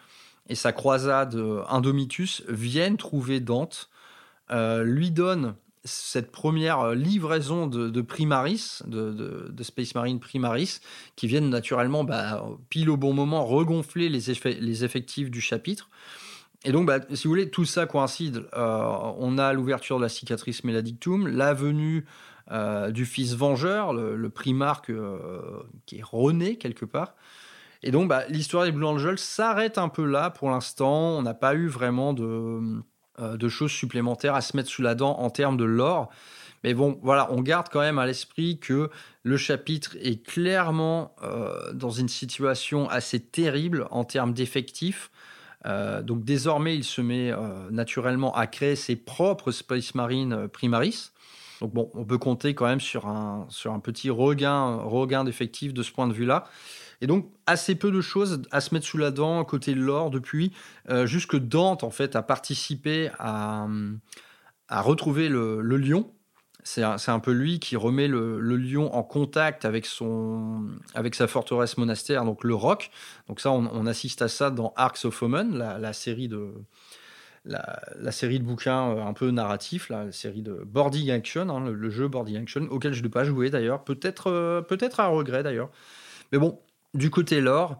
[0.49, 3.91] et sa croisade euh, Indomitus viennent trouver Dante,
[4.51, 10.81] euh, lui donnent cette première livraison de, Primaris, de, Space Marine Primaris,
[11.17, 14.21] qui viennent naturellement bah, pile au bon moment regonfler les,
[14.61, 15.89] les effectifs du chapitre.
[16.65, 18.45] Et donc, bah, si vous voulez, tout ça coïncide.
[18.55, 22.05] on a l'ouverture de la cicatrice Méladictum, la venue
[22.51, 27.15] euh, du fils vengeur, le, primarque euh, qui est rené quelque part.
[27.83, 31.11] Et donc, bah, l'histoire des Blue Angels s'arrête un peu là pour l'instant.
[31.19, 32.81] On n'a pas eu vraiment de,
[33.21, 36.09] euh, de, choses supplémentaires à se mettre sous la dent en termes de lore.
[36.65, 38.89] Mais bon, voilà, on garde quand même à l'esprit que
[39.25, 41.15] le chapitre est clairement
[41.73, 45.13] dans une situation assez terrible en termes d'effectifs.
[45.65, 47.33] donc désormais, il se met
[47.71, 51.13] naturellement à créer ses propres Space Marine Primaris.
[51.61, 55.75] Donc bon, on peut compter quand même sur un, sur un petit regain, regain d'effectifs
[55.75, 56.45] de ce point de vue-là.
[57.01, 60.53] Et donc, assez peu de choses à se mettre sous la dent côté lore depuis.
[60.89, 63.69] Euh, jusque Dante, en fait, a participé à,
[64.69, 66.13] à retrouver le, lion.
[66.65, 71.29] C'est un, un, peu lui qui remet le, lion en contact avec, son, avec sa
[71.29, 72.91] forteresse monastère, donc le roc.
[73.29, 76.53] Donc ça, on, assiste à ça dans Arcs of Omen, la série de,
[77.49, 81.91] la, série de bouquins euh, un peu narratifs, la série de Boarding Action, hein, le,
[81.91, 85.71] jeu Boarding Action, auquel je n'ai pas joué d'ailleurs, peut-être euh, peut-être à regret d'ailleurs.
[86.33, 86.61] Mais bon,
[86.95, 87.79] du côté lore,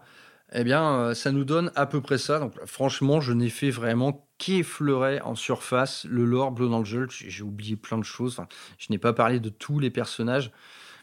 [0.53, 2.39] eh bien, euh, ça nous donne à peu près ça.
[2.39, 7.07] Donc, franchement, je n'ai fait vraiment qu'effleurer en surface le lore Blood Angel.
[7.09, 8.39] J'ai oublié plein de choses.
[8.77, 10.51] je n'ai pas parlé de tous les personnages.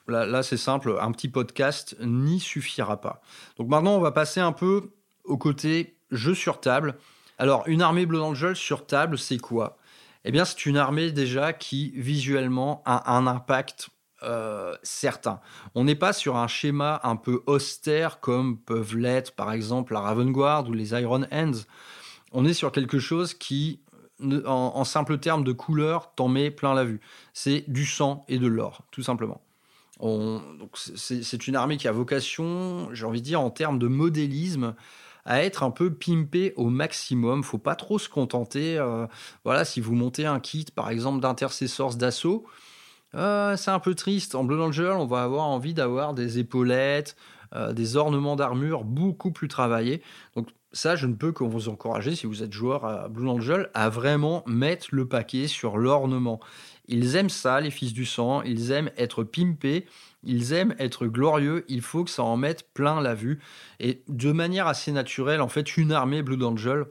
[0.09, 3.20] Là c'est simple, un petit podcast n'y suffira pas.
[3.59, 4.92] Donc maintenant, on va passer un peu
[5.24, 6.96] au côté jeu sur table.
[7.38, 9.79] Alors, une armée Blood Angel sur table, c'est quoi?
[10.25, 13.90] Eh bien, c'est une armée déjà qui visuellement a un impact
[14.22, 15.40] euh, certain.
[15.75, 20.01] On n'est pas sur un schéma un peu austère comme peuvent l'être par exemple la
[20.01, 21.61] Raven Guard ou les Iron Hands.
[22.33, 23.81] On est sur quelque chose qui,
[24.46, 27.01] en, simple terme de couleur, t'en met plein la vue.
[27.35, 29.42] C'est du sang et de l'or, tout simplement.
[30.75, 34.75] C'est une armée qui a vocation, j'ai envie de dire, en termes de modélisme,
[35.26, 37.42] à être un peu pimpé au maximum.
[37.42, 38.78] Faut pas trop se contenter.
[38.78, 39.06] Euh,
[39.44, 42.46] voilà, si vous montez un kit, par exemple, d'intercessors d'assaut,
[43.14, 44.34] euh, c'est un peu triste.
[44.34, 47.16] En Blue Angel, on va avoir envie d'avoir des épaulettes,
[47.54, 50.02] euh, des ornements d'armure beaucoup plus travaillés.
[50.36, 53.70] Donc ça, je ne peux que vous encourager, si vous êtes joueur à Blue Angel,
[53.74, 56.40] à vraiment mettre le paquet sur l'ornement.
[56.86, 59.86] Ils aiment ça, les fils du sang, ils aiment être pimpés,
[60.22, 63.40] ils aiment être glorieux, il faut que ça en mette plein la vue.
[63.81, 66.87] Et de manière assez naturelle, en fait, une armée Blue Angel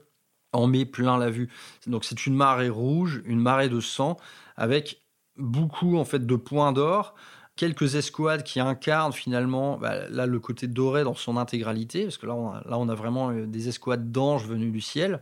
[0.56, 1.50] en met plein la vue.
[1.88, 4.18] Donc c'est une marée rouge, une marée de sang,
[4.56, 5.02] avec
[5.38, 7.16] beaucoup en fait de points d'or,
[7.56, 12.26] quelques escouades qui incarnent finalement bah, là le côté doré dans son intégralité, parce que
[12.26, 15.22] là on a, là on a vraiment euh, des escouades d'anges venus du ciel.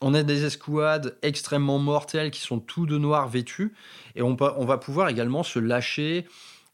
[0.00, 3.72] On a des escouades extrêmement mortelles qui sont tout de noir vêtues,
[4.16, 6.26] et on, on va pouvoir également se lâcher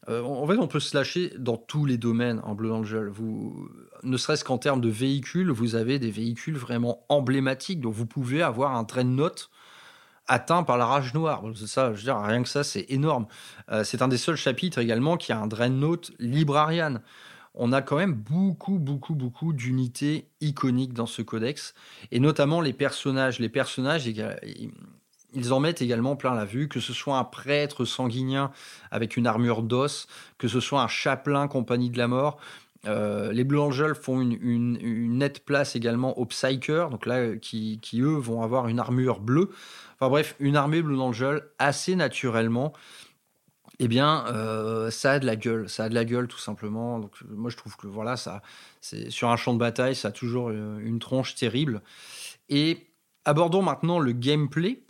[0.09, 3.07] Euh, en fait, on peut se lâcher dans tous les domaines en Blue Angel.
[3.07, 3.69] Vous,
[4.03, 7.79] ne serait-ce qu'en termes de véhicules, vous avez des véhicules vraiment emblématiques.
[7.79, 9.49] Donc, vous pouvez avoir un train de notes
[10.27, 11.43] atteint par la rage noire.
[11.55, 13.27] Ça, je veux dire, rien que ça, c'est énorme.
[13.71, 16.99] Euh, c'est un des seuls chapitres également qui a un Dreadnought Librarian.
[17.55, 21.73] On a quand même beaucoup, beaucoup, beaucoup d'unités iconiques dans ce codex,
[22.11, 23.39] et notamment les personnages.
[23.39, 24.07] Les personnages,
[25.33, 28.51] ils en mettent également plein la vue, que ce soit un prêtre sanguinien
[28.91, 32.37] avec une armure d'os, que ce soit un chapelain compagnie de la mort.
[32.85, 38.01] Euh, les Blue Angels font une, nette place également aux Psykers, donc là, qui, qui,
[38.01, 39.49] eux vont avoir une armure bleue.
[39.95, 42.73] Enfin bref, une armée Blue Angel assez naturellement.
[43.81, 46.99] Eh bien, euh, ça a de la gueule, ça a de la gueule tout simplement.
[46.99, 48.41] Donc, moi, je trouve que voilà, ça,
[48.81, 51.81] c'est sur un champ de bataille, ça a toujours euh, une tronche terrible.
[52.49, 52.87] Et
[53.23, 54.83] abordons maintenant le gameplay.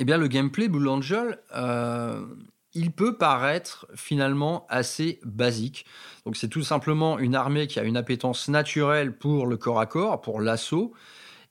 [0.00, 2.24] Eh bien, le gameplay Blue Angel, euh,
[2.72, 5.86] il peut paraître finalement assez basique.
[6.34, 10.20] C'est tout simplement une armée qui a une appétence naturelle pour le corps à corps,
[10.20, 10.92] pour l'assaut.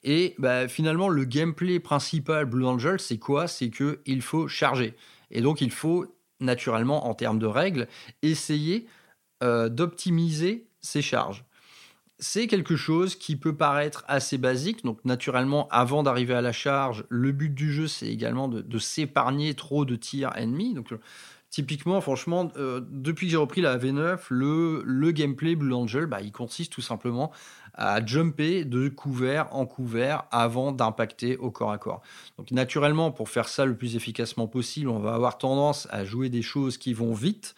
[0.04, 3.48] Et bah, finalement, le gameplay principal Blue Angel, c'est quoi?
[3.48, 4.96] C'est qu'il faut charger.
[5.32, 6.06] Et donc, il faut
[6.40, 7.88] naturellement, en termes de règles,
[8.22, 8.88] essayer
[9.44, 11.44] euh, d'optimiser ses charges.
[12.20, 14.84] C'est quelque chose qui peut paraître assez basique.
[14.84, 19.54] Donc, naturellement, avant d'arriver à la charge, le but du jeu, c'est également de, s'épargner
[19.54, 20.74] trop de tirs ennemis.
[20.74, 20.94] Donc,
[21.50, 26.20] Typiquement, franchement, euh, depuis que j'ai repris la V9, le, le gameplay Blue Angel, bah,
[26.22, 27.32] il consiste tout simplement
[27.78, 32.02] à jumper de couvert en couvert avant d'impacter au corps à corps.
[32.38, 36.30] Donc naturellement, pour faire ça le plus efficacement possible, on va avoir tendance à jouer
[36.30, 37.56] des choses qui vont vite.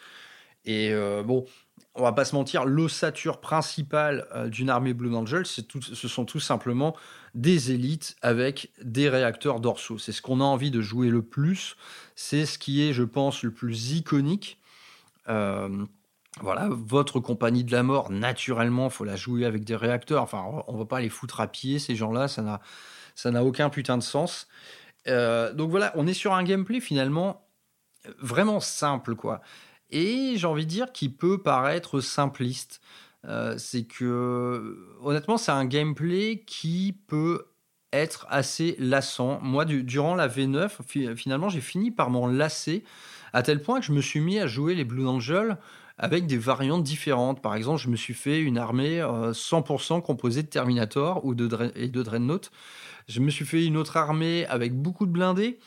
[0.66, 1.46] Et euh, bon,
[1.96, 6.26] on va pas se mentir, l'ossature principale euh, d'une armée Blue Angel, tout, ce sont
[6.26, 6.96] tout simplement
[7.36, 9.98] des élites avec des réacteurs dorsaux.
[9.98, 11.76] C'est ce qu'on a envie de jouer le plus.
[12.16, 14.60] C'est ce qui est, je pense, le plus iconique.
[15.30, 15.86] Euh,
[16.42, 20.24] voilà, votre compagnie de la mort, naturellement, faut la jouer avec des réacteurs.
[20.24, 22.62] Enfin, on va pas les foutre à pied, ces gens-là, ça
[23.32, 24.48] n'a, aucun putain de sens.
[25.06, 27.46] Donc voilà, on est sur un gameplay finalement
[28.20, 29.42] vraiment simple, quoi.
[29.92, 32.82] Et j'ai envie de dire qu'il peut paraître simpliste.
[33.26, 37.46] Euh, c'est que, honnêtement, c'est un gameplay qui peut
[37.92, 39.40] être assez lassant.
[39.42, 42.84] Moi, durant la V9, finalement, j'ai fini par m'en lasser
[43.34, 45.58] à tel point que je me suis mis à jouer les Blue Angels
[45.98, 47.42] avec des variantes différentes.
[47.42, 51.88] Par exemple, je me suis fait une armée 100% euh, composée de Terminator ou et
[51.90, 52.52] de Dreadnought.
[53.08, 55.60] Je me suis fait une autre armée avec beaucoup de blindés.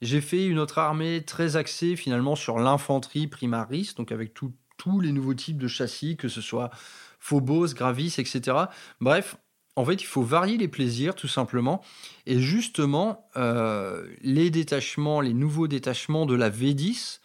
[0.00, 5.12] J'ai fait une autre armée très axée finalement sur l'infanterie primaris, donc avec tous les
[5.12, 6.70] nouveaux types de châssis, que ce soit
[7.18, 8.56] Phobos, Gravis, etc.
[9.00, 9.36] Bref,
[9.78, 11.82] en fait, il faut varier les plaisirs, tout simplement.
[12.26, 17.20] Et justement, euh, les détachements, les nouveaux détachements de la V10,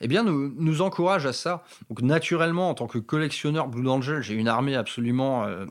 [0.00, 1.64] eh bien, nous, nous encourage à ça.
[1.88, 5.66] Donc, naturellement, en tant que collectionneur Blue Angel, j'ai une armée absolument euh,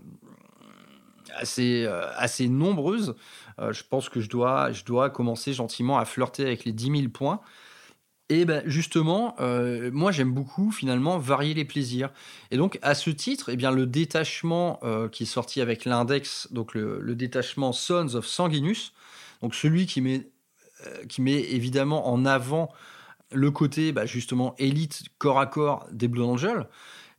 [1.35, 3.15] assez, euh, assez nombreuse.
[3.59, 6.97] Euh, je pense que je dois, je dois commencer gentiment à flirter avec les 10
[6.97, 7.41] 000 points.
[8.29, 9.35] Et ben justement,
[9.91, 12.09] moi j'aime beaucoup finalement varier les plaisirs.
[12.49, 14.79] Et donc à ce titre, eh bien le détachement
[15.11, 18.93] qui est sorti avec l'index, donc le, détachement Sons of Sanguinus,
[19.43, 20.27] donc celui qui met,
[21.07, 22.73] qui met évidemment en avant
[23.31, 26.67] le côté bah, justement élite corps à corps des Blue Angels,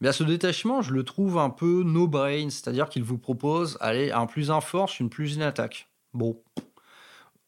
[0.01, 4.11] bien ce détachement, je le trouve un peu no brain, c'est-à-dire qu'il vous propose allez,
[4.11, 5.89] un plus un force, une plus une attaque.
[6.17, 6.41] Bon.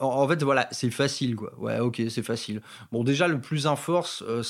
[0.00, 1.52] En, fait, voilà, c'est facile, quoi.
[1.59, 2.62] Ouais, ok, c'est facile.
[2.92, 4.42] Bon, déjà, le plus un force, euh,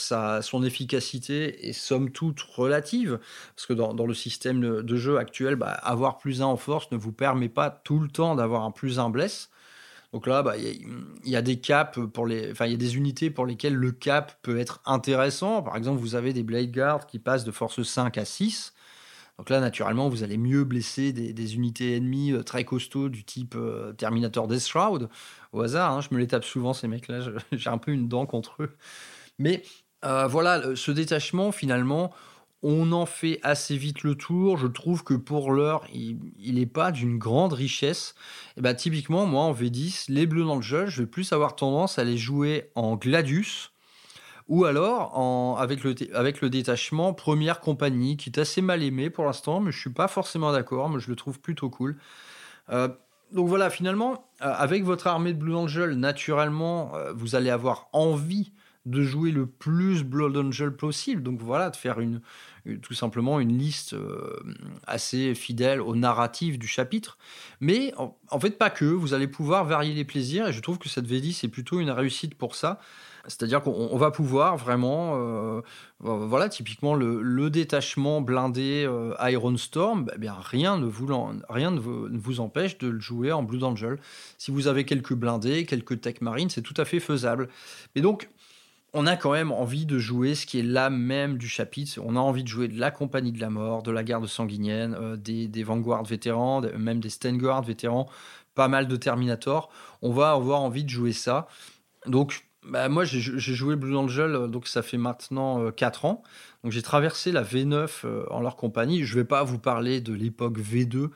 [0.42, 3.18] son efficacité est somme toute relative,
[3.57, 6.98] parce que dans, le système de jeu actuel, bah, avoir plus un en force ne
[6.98, 9.48] vous permet pas tout le temps d'avoir un plus un bless.
[10.12, 10.87] Donc là, bah, il
[11.24, 13.92] y, a des caps pour les, enfin, il y a des unités pour lesquelles le
[13.92, 15.62] cap peut être intéressant.
[15.62, 18.74] Par exemple, vous avez des Blade Guards qui passent de force 5 à 6.
[19.38, 23.55] Donc là, naturellement, vous allez mieux blesser des, unités ennemies euh, très costauds du type
[23.57, 25.09] euh, Terminator Death Shroud.
[25.53, 27.20] Au hasard, hein, je me les tape souvent, ces mecs-là.
[27.53, 28.77] J'ai un peu une dent contre eux.
[29.38, 29.62] Mais
[30.05, 32.13] euh, voilà, ce détachement, finalement,
[32.65, 34.56] on en fait assez vite le tour.
[34.56, 38.17] Je trouve que pour l'heure, il n'est pas d'une grande richesse.
[38.56, 41.54] Et bah, typiquement, moi, en V10, les bleus dans le jeu, je vais plus avoir
[41.54, 43.71] tendance à les jouer en Gladius
[44.49, 49.61] ou alors en, avec, le, détachement Première Compagnie, qui est assez mal aimé pour l'instant,
[49.61, 51.96] mais je suis pas forcément d'accord, mais je le trouve plutôt cool.
[52.71, 52.88] Euh,
[53.33, 57.88] donc voilà, finalement, euh, avec votre armée de Blue Angel, naturellement, euh, vous allez avoir
[57.92, 58.53] envie
[58.87, 61.23] de jouer le plus Blood Angel possible.
[61.23, 62.23] Donc voilà, de faire une,
[62.81, 63.94] tout simplement une liste
[64.87, 67.19] assez fidèle au narratif du chapitre.
[67.61, 68.87] Mais en, fait, pas que.
[68.87, 71.90] Vous allez pouvoir varier les plaisirs et je trouve que cette V10 est plutôt une
[71.90, 72.81] réussite pour ça.
[73.29, 75.60] C'est-à-dire qu'on va pouvoir vraiment, euh,
[76.00, 81.06] voilà, typiquement le, détachement blindé euh, Iron Storm, bah, bien rien ne vous
[81.48, 83.98] rien ne vous, empêche de le jouer en Blue Angel.
[84.38, 87.48] Si vous avez quelques blindés, quelques tech marines, c'est tout à fait faisable.
[87.94, 88.31] Et donc,
[88.94, 92.00] on a quand même envie de jouer ce qui est l'âme même du chapitre.
[92.02, 94.96] On a envie de jouer de la compagnie de la mort, de la garde sanguinienne,
[94.98, 98.08] euh, des, des Vanguard vétérans, même des Stenguard vétérans,
[98.54, 99.68] pas mal de Terminator.
[100.00, 101.46] On va avoir envie de jouer ça.
[102.06, 106.23] Donc, bah, moi, j'ai joué Blue Angel, euh, donc ça fait maintenant 4 euh, ans.
[106.65, 109.04] Donc j'ai traversé la V9 euh, en leur compagnie.
[109.04, 111.11] Je ne vais pas vous parler de l'époque V2,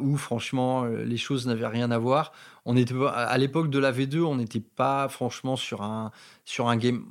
[0.00, 2.32] où franchement les choses n'avaient rien à voir.
[2.64, 6.10] On était à l'époque de la V2, on n'était pas franchement sur un
[6.44, 7.04] sur un game.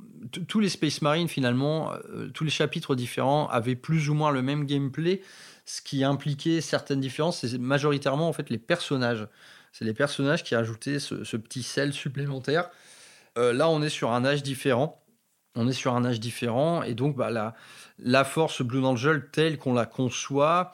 [0.48, 1.92] Tous les Space Marines finalement,
[2.34, 5.22] tous les chapitres différents avaient plus ou moins le même gameplay,
[5.64, 7.46] ce qui impliquait certaines différences.
[7.46, 9.26] C'est majoritairement en fait les personnages.
[9.72, 12.68] C'est les personnages qui ajoutaient ce petit sel supplémentaire.
[13.38, 15.02] Euh, là, on est sur un âge différent.
[15.54, 16.82] On est sur un âge différent.
[16.82, 17.54] Et donc, bah, la,
[17.98, 20.72] la force Blue Angel telle qu'on la conçoit,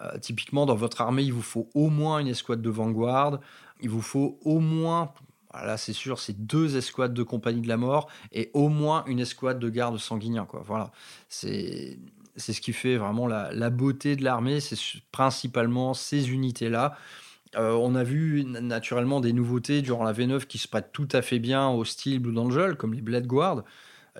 [0.00, 3.40] euh, typiquement, dans votre armée, il vous faut au moins une escouade de Vanguard.
[3.80, 5.12] Il vous faut au moins,
[5.54, 9.20] là c'est sûr, c'est deux escouades de Compagnie de la Mort et au moins une
[9.20, 10.46] escouade de garde sanguinien.
[10.64, 10.90] Voilà.
[11.28, 11.98] C'est.
[12.40, 14.78] C'est ce qui fait vraiment la beauté de l'armée, c'est
[15.10, 16.96] principalement ces unités-là.
[17.56, 21.22] Euh, on a vu naturellement des nouveautés durant la V9 qui se prêtent tout à
[21.22, 23.64] fait bien au style Blue Angel, comme les Blade Guard,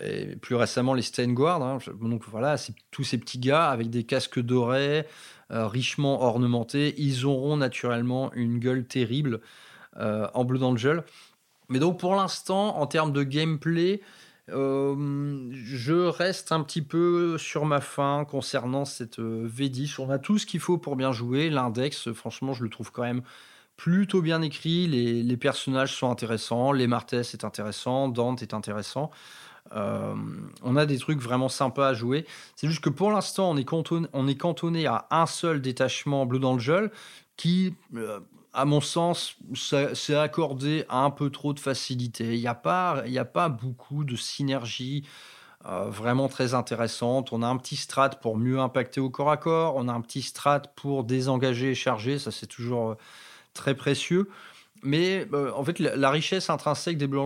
[0.01, 1.63] et plus récemment les Stain Guard.
[1.63, 1.79] Hein.
[2.01, 2.57] Donc voilà,
[2.91, 5.07] tous ces petits gars avec des casques dorés,
[5.51, 9.41] euh, richement ornementés, ils auront naturellement une gueule terrible
[9.99, 11.05] euh, en Blue Angel.
[11.69, 14.01] Mais donc pour l'instant, en termes de gameplay,
[14.51, 20.01] euh, je reste un petit peu sur ma fin concernant cette euh, V10.
[20.01, 21.51] On a tout ce qu'il faut pour bien jouer.
[21.51, 23.23] L'index, franchement, je le trouve quand même
[23.77, 24.87] plutôt bien écrit.
[24.87, 26.73] Les, personnages sont intéressants.
[26.73, 28.09] Les Martes est intéressant.
[28.09, 29.11] Dante est intéressant.
[29.75, 30.15] Euh,
[30.63, 32.27] on a des trucs vraiment sympas à jouer.
[32.57, 36.27] C'est juste que pour l'instant, on, est cantonné, on est cantonné à un seul détachement
[36.27, 36.91] Blue Angel
[37.37, 37.75] qui
[38.59, 42.35] à mon sens, c'est accordé un peu trop de facilité.
[42.35, 45.05] Il n'y a, pas, a pas beaucoup de synergie
[45.65, 47.33] euh, vraiment très intéressante.
[47.33, 50.01] On a un petit strat pour mieux impacter au corps à corps, on a un
[50.01, 52.95] petit strat pour désengager et charger, ça c'est toujours euh,
[53.55, 54.29] très précieux.
[54.83, 57.21] Mais euh, en fait, la, richesse intrinsèque des Blue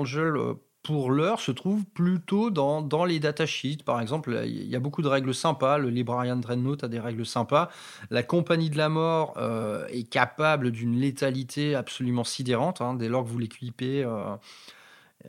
[0.83, 3.85] pour l'heure, se trouve plutôt dans, dans les datasheets.
[3.85, 5.78] Par exemple, il y a beaucoup de règles sympas.
[5.78, 7.70] Le Librarian Dreadnought a des règles sympas.
[8.11, 12.80] La Compagnie de la Mort euh, est capable d'une létalité absolument sidérante.
[12.80, 14.35] Hein, dès lors que vous l'équipez euh,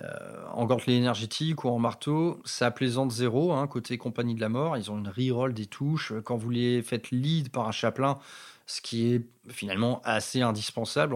[0.02, 0.08] euh,
[0.54, 3.54] en gantelet énergétique ou en marteau, ça plaisante zéro.
[3.54, 6.14] Hein, côté Compagnie de la Mort, ils ont une reroll des touches.
[6.24, 8.18] Quand vous les faites lead par un chaplain,
[8.66, 11.16] ce qui est finalement assez indispensable.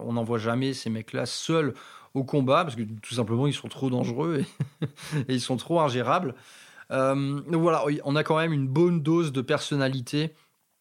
[0.00, 1.74] On n'en voit jamais ces mecs-là seuls
[2.14, 4.44] au combat, parce que tout simplement, ils sont trop dangereux
[4.78, 4.86] et,
[5.28, 6.34] ils sont trop ingérables.
[6.90, 10.34] Euh, donc voilà, on a quand même une bonne dose de personnalité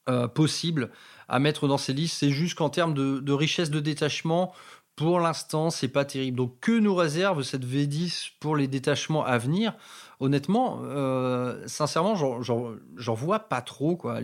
[0.10, 0.90] euh, possible
[1.30, 2.18] à mettre dans ces listes.
[2.18, 4.52] C'est juste qu'en termes de, richesse de détachement,
[4.98, 6.38] pour l'instant, c'est pas terrible.
[6.38, 9.74] Donc, que nous réserve cette V10 pour les détachements à venir?
[10.20, 13.96] Honnêtement, euh, sincèrement, j'en vois pas trop.
[13.96, 14.20] Quoi.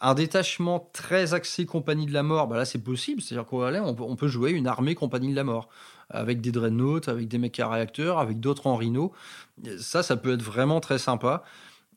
[0.00, 3.22] Un détachement très axé compagnie de la mort, bah là, c'est possible.
[3.22, 3.62] C'est-à-dire qu'on
[4.00, 5.68] on peut jouer une armée compagnie de la mort
[6.10, 9.12] avec des dreadnoughts, avec des mecs à réacteurs, avec d'autres en rhino.
[9.78, 11.44] Ça, ça peut être vraiment très sympa.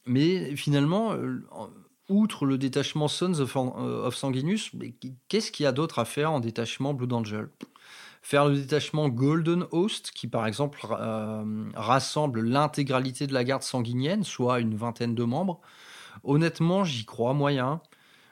[0.05, 1.45] Mais finalement, euh,
[2.09, 4.72] outre le détachement Sons of, euh, Sanguinus,
[5.30, 7.49] qu'est-ce qu'il y a d'autre à faire en détachement Blood Angel?
[8.22, 14.24] Faire le détachement Golden Host, qui par exemple euh, rassemble l'intégralité de la garde sanguinienne,
[14.24, 15.59] soit une vingtaine de membres.
[16.24, 17.82] Honnêtement, j'y crois moyen.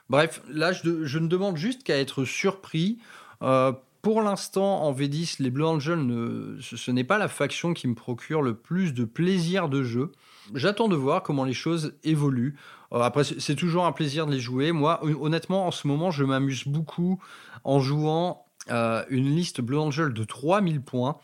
[0.10, 3.00] Bref, là, je, ne demande juste qu'à être surpris
[4.02, 8.41] pour l'instant, en V10, les Blue Angels, ce, n'est pas la faction qui me procure
[8.41, 10.12] le plus de plaisir de jeu.
[10.56, 12.56] J'attends de voir comment les choses évoluent.
[12.93, 14.72] Euh, après, c'est toujours un plaisir de les jouer.
[14.72, 17.22] Moi, honnêtement, en ce moment, je m'amuse beaucoup
[17.64, 21.18] en jouant euh, une liste Blue Angel de 3000 points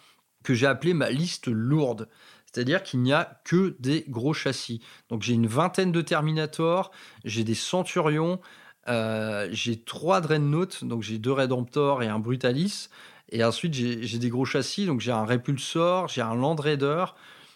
[0.43, 2.07] que j'ai appelée ma liste lourde.
[2.45, 4.82] C'est-à-dire qu'il n'y a que des gros châssis.
[5.09, 6.91] Donc j'ai une vingtaine de Terminator,
[7.25, 8.39] j'ai des Centurions,
[8.88, 12.89] euh, j'ai trois Dreadnought, donc j'ai deux Redemptor et un Brutalis.
[13.29, 17.05] Et ensuite, j'ai des gros châssis, donc j'ai un Repulsor, j'ai un Land Raider.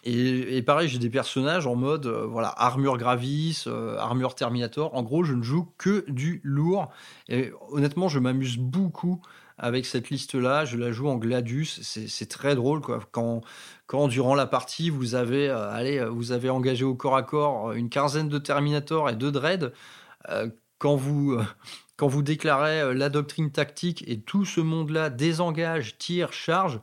[0.04, 4.94] Et, pareil, j'ai des personnages en mode euh, voilà armure Gravis, euh, armure Terminator.
[4.94, 6.90] En gros, je ne joue que du lourd.
[7.28, 9.22] Et honnêtement, je m'amuse beaucoup
[9.58, 10.64] avec cette liste-là.
[10.64, 11.80] Je la joue en Gladius.
[11.82, 12.80] C'est très drôle
[13.12, 17.88] quand durant la partie vous avez allez, vous avez engagé au corps à corps une
[17.88, 19.72] quinzaine de Terminator et deux Dread
[20.82, 21.44] quand vous, euh,
[21.96, 26.80] quand vous déclarez euh, la doctrine tactique et tout ce monde-là désengage, tire, charge,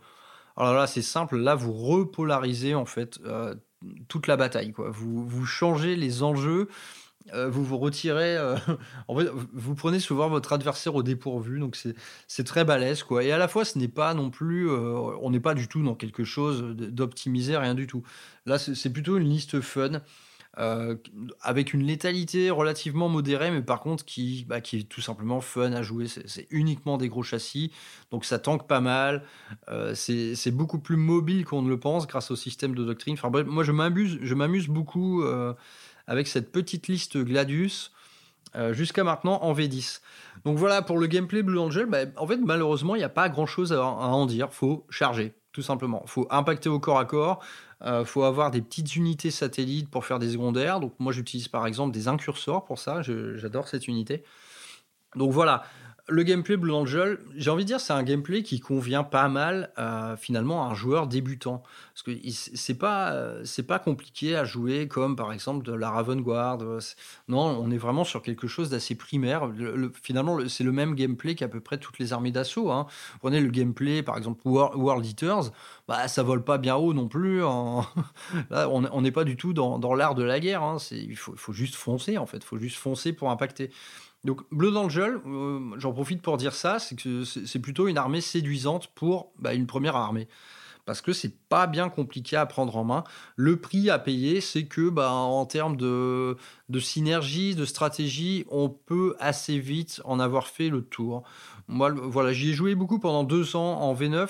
[0.55, 1.37] Alors là, c'est simple.
[1.37, 3.53] Là, vous repolarisez en fait euh,
[4.07, 4.71] toute la bataille.
[4.71, 4.89] Quoi.
[4.89, 6.69] Vous, vous changez les enjeux.
[7.31, 8.37] Vous vous retirez,
[9.07, 11.77] vous prenez souvent votre adversaire au dépourvu, donc
[12.27, 13.23] c'est très balèze, quoi.
[13.23, 15.93] Et à la fois, ce n'est pas non plus, on n'est pas du tout dans
[15.93, 18.01] quelque chose d'optimisé, rien du tout.
[18.47, 20.01] Là, c'est plutôt une liste fun.
[20.57, 20.95] Euh,
[21.41, 25.83] avec une létalité relativement modérée, mais par contre qui, bah, est tout simplement fun à
[25.83, 26.07] jouer.
[26.07, 27.71] C'est uniquement des gros châssis,
[28.11, 29.23] donc ça tanque pas mal.
[29.69, 33.13] Euh, c'est beaucoup plus mobile qu'on ne le pense grâce au système de doctrine.
[33.13, 35.53] Enfin, moi, je m'amuse beaucoup euh,
[36.07, 37.93] avec cette petite liste Gladius.
[38.71, 40.01] jusqu'à maintenant en V10.
[40.45, 41.85] Donc voilà pour le gameplay Blue Angel.
[41.85, 44.51] Bah, en fait, malheureusement, il n'y a pas grand chose à, à en dire.
[44.51, 46.03] Faut charger, tout simplement.
[46.05, 47.39] Faut impacter au corps à corps.
[47.81, 50.79] Il euh, faut avoir des petites unités satellites pour faire des secondaires.
[50.79, 53.01] Donc moi j'utilise par exemple des incursors pour ça.
[53.01, 54.23] J'adore cette unité.
[55.15, 55.63] Donc voilà,
[56.09, 59.71] le gameplay Blue Angel, j'ai envie de dire, c'est un gameplay qui convient pas mal
[60.17, 61.63] finalement à un joueur débutant.
[61.93, 63.13] Parce que c'est pas,
[63.67, 66.59] pas compliqué à jouer comme par exemple de la Raven Guard.
[67.27, 69.49] Non, on est vraiment sur quelque chose d'assez primaire.
[70.01, 72.71] finalement, c'est le même gameplay qu'à peu près toutes les armées d'assaut.
[72.71, 72.87] Hein.
[73.19, 75.51] Prenez le gameplay, par exemple, World Eaters,
[75.87, 77.39] bah, ça vole pas bien haut non plus.
[78.49, 80.63] Là, on n'est pas du tout dans, l'art de la guerre.
[80.63, 80.77] Hein.
[80.91, 82.37] Il faut juste foncer, en fait.
[82.37, 83.71] Il faut juste foncer pour impacter.
[84.25, 88.21] Donc Blood Angel, euh, j'en profite pour dire ça, c'est que c'est plutôt une armée
[88.21, 90.27] séduisante pour bah, une première armée.
[90.85, 93.03] Parce que c'est pas bien compliqué à prendre en main.
[93.35, 96.35] Le prix à payer, c'est que bah, en termes de,
[96.67, 101.23] de synergie, de stratégie, on peut assez vite en avoir fait le tour.
[101.71, 104.27] Moi, voilà, j'y ai joué beaucoup pendant deux ans en V9.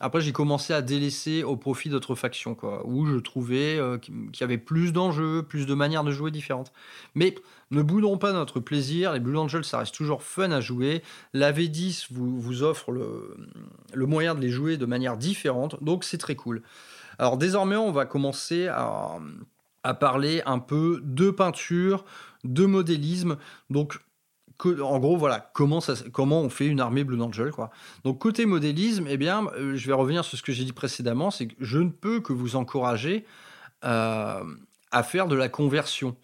[0.00, 4.40] Après, j'ai commencé à délaisser au profit d'autres factions, quoi, où je trouvais euh, qu'il
[4.40, 6.72] y avait plus d'enjeux, plus de manières de jouer différentes.
[7.14, 7.36] Mais
[7.70, 9.12] ne boudons pas notre plaisir.
[9.12, 11.04] Les Blue Angels, ça reste toujours fun à jouer.
[11.32, 16.18] La V10 vous, vous offre le, moyen de les jouer de manière différente, donc c'est
[16.18, 16.60] très cool.
[17.20, 19.20] Alors désormais, on va commencer à,
[19.84, 22.04] à parler un peu de peinture,
[22.42, 23.36] de modélisme.
[23.68, 24.00] Donc
[24.66, 25.80] en gros, voilà, comment,
[26.16, 27.70] on fait une armée Blue Angel, quoi.
[28.04, 31.30] Donc, côté modélisme, eh bien, euh, je vais revenir sur ce que j'ai dit précédemment,
[31.30, 33.24] c'est que je ne peux que vous encourager
[33.84, 34.42] euh,
[34.90, 36.16] à faire de la conversion.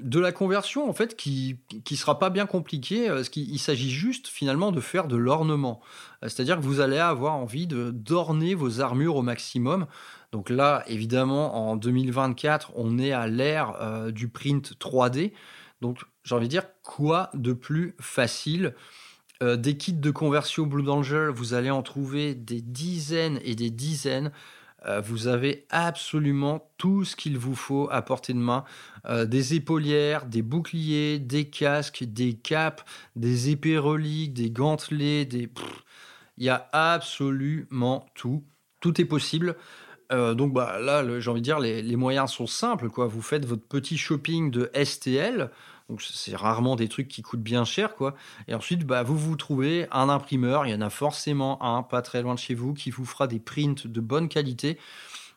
[0.00, 1.58] De la conversion, en fait, qui
[1.90, 5.80] ne sera pas bien compliquée, parce qu'il s'agit juste, finalement, de faire de l'ornement.
[6.22, 9.86] Euh, c'est-à-dire que vous allez avoir envie d'orner vos armures au maximum.
[10.32, 15.32] Donc là, évidemment, en 2024, on est à l'ère du print 3D.
[15.80, 18.74] Donc, j'ai envie de dire, quoi de plus facile
[19.42, 23.70] euh, Des kits de conversion Blue Angel, vous allez en trouver des dizaines et des
[23.70, 24.30] dizaines.
[24.86, 28.64] Euh, vous avez absolument tout ce qu'il vous faut à portée de main.
[29.06, 32.82] Euh, des épaulières, des boucliers, des casques, des capes,
[33.16, 35.50] des épées reliques, des gantelets, des...
[36.38, 38.42] Il y a absolument tout.
[38.80, 39.56] Tout est possible.
[40.10, 42.88] donc bah, là, j'ai envie de dire, les, les, moyens sont simples.
[42.88, 43.06] Quoi.
[43.06, 45.50] Vous faites votre petit shopping de STL.
[45.90, 48.14] Donc c'est rarement des trucs qui coûtent bien cher, quoi.
[48.46, 52.00] Et ensuite, bah, vous vous trouvez un imprimeur, il y en a forcément un pas
[52.00, 54.78] très loin de chez vous qui vous fera des prints de bonne qualité.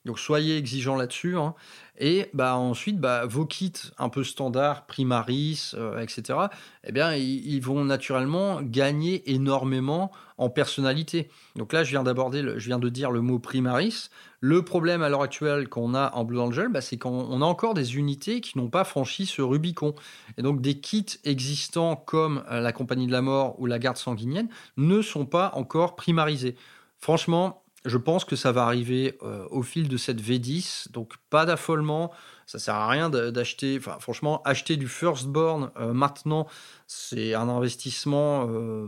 [0.06, 1.38] Donc soyez exigeants là-dessus.
[1.38, 1.56] Hein.
[1.97, 6.39] Et bah, ensuite, bah, vos kits un peu standards, Primaris, euh, etc.,
[6.84, 11.30] eh bien, ils, vont naturellement gagner énormément en personnalité.
[11.56, 14.10] Donc là, je viens d'aborder, je viens de dire le mot Primaris.
[14.41, 17.74] Le problème à l'heure actuelle qu'on a en Blue Angel, bah, c'est qu'on a encore
[17.74, 19.95] des unités qui n'ont pas franchi ce Rubicon.
[20.38, 23.97] Et donc des kits existants comme euh, la Compagnie de la Mort ou la Garde
[23.97, 26.56] Sanguinienne ne sont pas encore primarisés.
[26.99, 31.45] Franchement, je pense que ça va arriver euh, au fil de cette V10, donc pas
[31.45, 32.11] d'affolement.
[32.45, 33.77] Ça sert à rien d'acheter.
[33.77, 36.47] Enfin, franchement, acheter du Firstborn euh, maintenant,
[36.88, 38.88] c'est un investissement euh,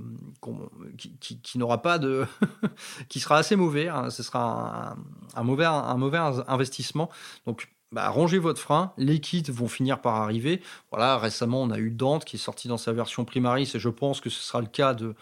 [1.19, 2.25] qui, n'aura pas de,
[3.09, 3.87] qui sera assez mauvais.
[3.87, 4.09] Hein.
[4.09, 4.95] ce sera
[5.35, 6.17] un, mauvais, un mauvais
[6.47, 7.09] investissement.
[7.45, 10.61] Donc bah, rangez votre frein, les kits vont finir par arriver.
[10.91, 13.89] Voilà, récemment, on a eu Dante qui est sorti dans sa version Primaris et je
[13.89, 15.15] pense que ce sera le cas de,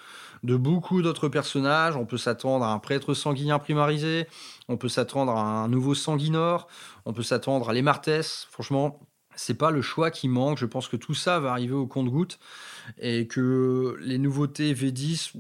[0.44, 1.96] de beaucoup d'autres personnages.
[1.96, 4.28] On peut s'attendre à un prêtre sanguinien primarisé,
[4.68, 6.68] on peut s'attendre à un nouveau sanguinor,
[7.06, 8.10] on peut s'attendre à les Martes.
[8.52, 9.00] Franchement,
[9.36, 10.58] c'est pas le choix qui manque.
[10.58, 12.40] Je pense que tout ça va arriver au compte-goutte
[12.98, 15.34] et que les nouveautés V10,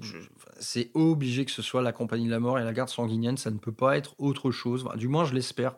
[0.60, 3.38] c'est obligé que ce soit la Compagnie de la Mort et la Garde sanguinienne.
[3.38, 4.86] Ça ne peut pas être autre chose.
[4.96, 5.76] du moins, je l'espère.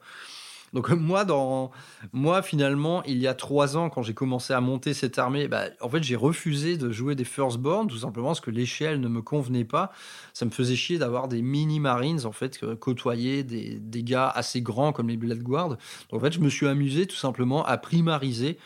[0.73, 1.71] Donc moi, dans,
[2.11, 5.65] moi, finalement, il y a trois ans, quand j'ai commencé à monter cette armée, bah,
[5.79, 9.21] en fait, j'ai refusé de jouer des Firstborn, tout simplement parce que l'échelle ne me
[9.21, 9.91] convenait pas.
[10.33, 14.91] Ça me faisait chier d'avoir des mini-marines, en fait, côtoyer des, des gars assez grands
[14.91, 15.69] comme les Blood Guard.
[15.69, 15.77] Donc
[16.11, 18.57] en fait, je me suis amusé tout simplement à primariser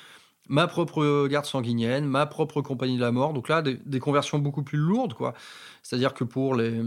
[0.47, 3.33] ma propre garde sanguinienne, ma propre compagnie de la mort.
[3.33, 5.35] Donc là, des, des conversions beaucoup plus lourdes, quoi.
[5.83, 6.81] C'est-à-dire que pour les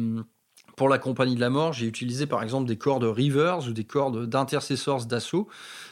[0.77, 3.85] Pour la compagnie de la mort, j'ai utilisé par exemple des cordes Rivers ou des
[3.85, 5.49] cordes d'intercessors d'assaut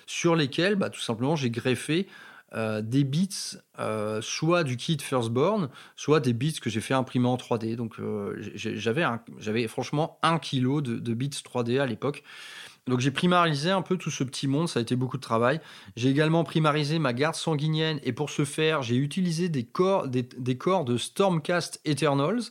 [0.07, 2.07] sur lesquelles bah, tout simplement j'ai greffé
[2.53, 7.29] euh, des bits, euh, soit du kit Firstborn, soit des bits que j'ai fait imprimer
[7.29, 7.77] en 3D.
[7.77, 12.25] Donc euh, j'avais, franchement un kilo de, de bits 3D à l'époque.
[12.89, 15.61] Donc j'ai primarisé un peu tout ce petit monde, ça a été beaucoup de travail.
[15.95, 20.23] J'ai également primarisé ma garde sanguinienne et pour ce faire, j'ai utilisé des corps, des,
[20.23, 22.43] des de Stormcast Eternals,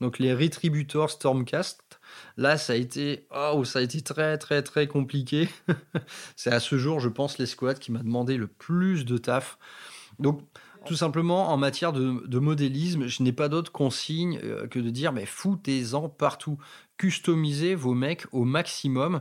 [0.00, 2.00] donc les Retributors Stormcast.
[2.36, 5.48] Là, ça a été, oh, ça a été très, très, très compliqué.
[6.36, 9.58] c'est à ce jour, je pense, l'escouade qui m'a demandé le plus de taf.
[10.18, 10.42] Donc,
[10.86, 15.12] tout simplement, en matière de, modélisme, je n'ai pas d'autre consigne euh, que de dire,
[15.12, 16.58] mais foutez-en partout.
[16.96, 19.20] Customisez vos mecs au maximum.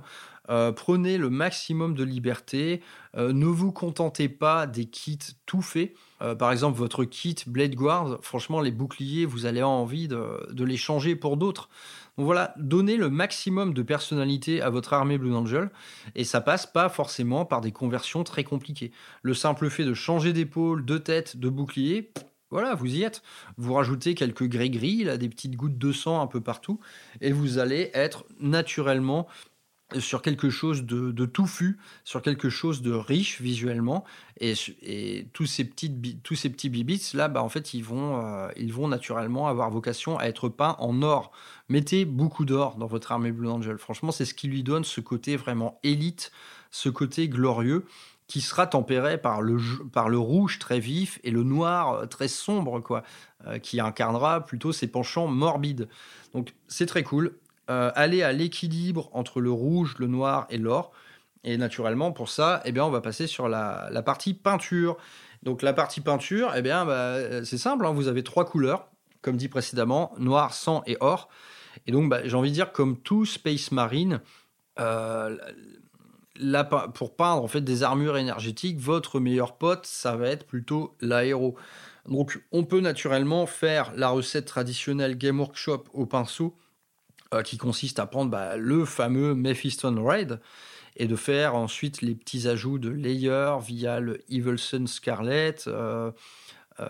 [0.50, 2.82] Euh, prenez le maximum de liberté.
[3.16, 5.94] Euh, ne vous contentez pas des kits tout faits.
[6.40, 10.78] par exemple, votre kit Blade Guard, franchement, les boucliers, vous allez avoir envie de, les
[10.78, 11.70] changer pour d'autres.
[12.18, 15.70] Donc voilà, donnez le maximum de personnalité à votre armée Blue Angel,
[16.16, 18.92] et ça passe pas forcément par des conversions très compliquées.
[19.22, 22.12] Le simple fait de changer d'épaule, de tête, de bouclier,
[22.50, 23.22] voilà, vous y êtes.
[23.58, 26.80] Vous rajoutez quelques gris-gris, des petites gouttes de sang un peu partout,
[27.20, 29.28] et vous allez être naturellement
[30.00, 34.04] sur quelque chose de, touffu, sur quelque chose de riche visuellement,
[34.40, 38.50] et, tous ces petits tous ces petits bibits là, bah en fait ils vont euh,
[38.58, 41.32] ils vont naturellement avoir vocation à être peints en or.
[41.70, 43.78] Mettez beaucoup d'or dans votre armée Blue Angel.
[43.78, 46.32] Franchement, c'est ce qui lui donne ce côté vraiment élite,
[46.72, 47.86] ce côté glorieux
[48.28, 49.58] qui sera tempéré par le,
[49.92, 53.04] par le rouge très vif et le noir euh, très sombre, quoi,
[53.48, 55.88] euh, qui incarnera plutôt ses penchants morbides.
[56.34, 57.34] Donc c'est très cool.
[57.70, 60.94] Euh, aller à l'équilibre entre le rouge, le noir et l'or.
[61.44, 64.96] Et naturellement, pour ça, eh bien, on va passer sur la, partie peinture.
[65.44, 67.92] Donc la partie peinture, eh bien, bah, c'est simple, hein.
[67.92, 68.88] vous avez trois couleurs,
[69.22, 71.28] comme dit précédemment, noir, sang et or.
[71.88, 74.22] Et donc, bah, j'ai envie de dire, comme tout Space Marine,
[74.80, 75.36] euh,
[76.94, 81.56] pour peindre en fait des armures énergétiques, votre meilleur pote, ça va être plutôt l'aéro.
[82.08, 86.56] Donc, on peut naturellement faire la recette traditionnelle Game Workshop au pinceau
[87.34, 90.40] euh, qui consiste à prendre bah, le fameux Mephiston Raid
[90.96, 96.12] et de faire ensuite les petits ajouts de layer via le Evilson Scarlet, euh,
[96.80, 96.88] euh,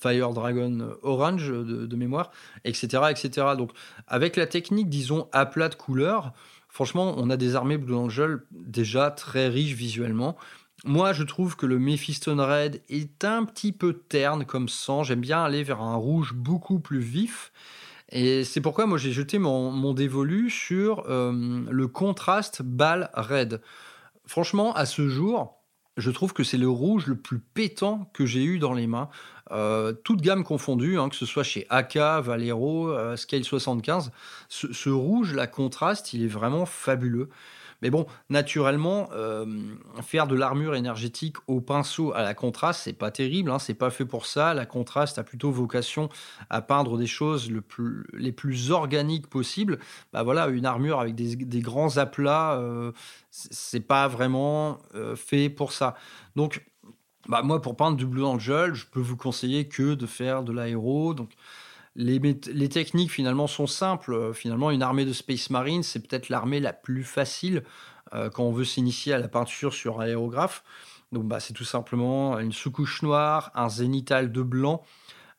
[0.00, 2.32] Fire Dragon Orange de, mémoire,
[2.64, 3.46] etc., etc.
[3.56, 3.70] Donc
[4.06, 6.32] avec la technique, disons, à plat de couleur,
[6.68, 10.36] franchement, on a des armées Blue Angel déjà très riches visuellement.
[10.84, 15.02] Moi, je trouve que le Mephiston Red est un petit peu terne comme sang.
[15.02, 17.52] J'aime bien aller vers un rouge beaucoup plus vif.
[18.10, 23.60] Et c'est pourquoi moi j'ai jeté mon, dévolu sur euh, le contraste balle red.
[24.26, 25.58] Franchement, à ce jour,
[25.96, 29.08] je trouve que c'est le rouge le plus pétant que j'ai eu dans les mains.
[29.50, 34.12] Euh, toute gamme confondue, hein, que ce soit chez AK, Valero, euh, Scale 75.
[34.48, 37.28] Ce, ce, rouge, la contraste, il est vraiment fabuleux.
[37.82, 39.46] Mais bon, naturellement, euh,
[40.02, 43.90] faire de l'armure énergétique au pinceau à la contraste, c'est pas terrible, hein, c'est pas
[43.90, 44.52] fait pour ça.
[44.54, 46.08] La contraste a plutôt vocation
[46.50, 47.50] à peindre des choses
[48.12, 49.78] les plus organiques possibles.
[50.12, 52.92] Bah voilà, une armure avec des, grands aplats, euh,
[53.30, 55.94] c'est pas vraiment euh, fait pour ça.
[56.34, 56.64] Donc,
[57.28, 60.52] bah moi, pour peindre du Blue Angel, je peux vous conseiller que de faire de
[60.52, 61.14] l'aéro.
[61.14, 61.30] Donc,
[61.98, 64.14] les, techniques finalement sont simples.
[64.14, 67.64] Euh, finalement, une armée de Space Marine, c'est peut-être l'armée la plus facile
[68.14, 70.62] euh, quand on veut s'initier à la peinture sur aérographe.
[71.10, 74.84] Donc, bah, c'est tout simplement une sous-couche noire, un zénital de blanc,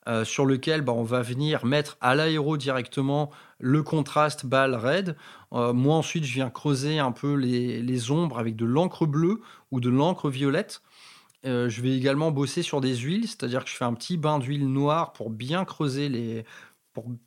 [0.08, 5.16] euh, sur lequel bah, on va venir mettre à l'aéro directement le contraste balle red.
[5.52, 9.42] moi, ensuite, je viens creuser un peu les ombres avec de l'encre bleue
[9.72, 10.82] ou de l'encre violette.
[11.46, 14.40] Euh, je vais également bosser sur des huiles, c'est-à-dire que je fais un petit bain
[14.40, 16.44] d'huile noire pour bien creuser les,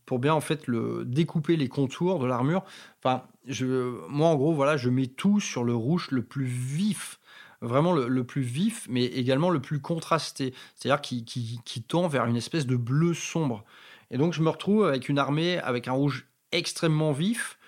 [0.04, 2.64] pour, bien en fait le découper les contours de l'armure.
[2.98, 7.20] Enfin, je, moi en gros voilà, je mets tout sur le rouge le plus vif,
[7.60, 12.36] vraiment le, plus vif, mais également le plus contrasté, c'est-à-dire qui, qui, tend vers une
[12.36, 13.64] espèce de bleu sombre.
[14.10, 17.58] Et donc je me retrouve avec une armée avec un rouge extrêmement vif,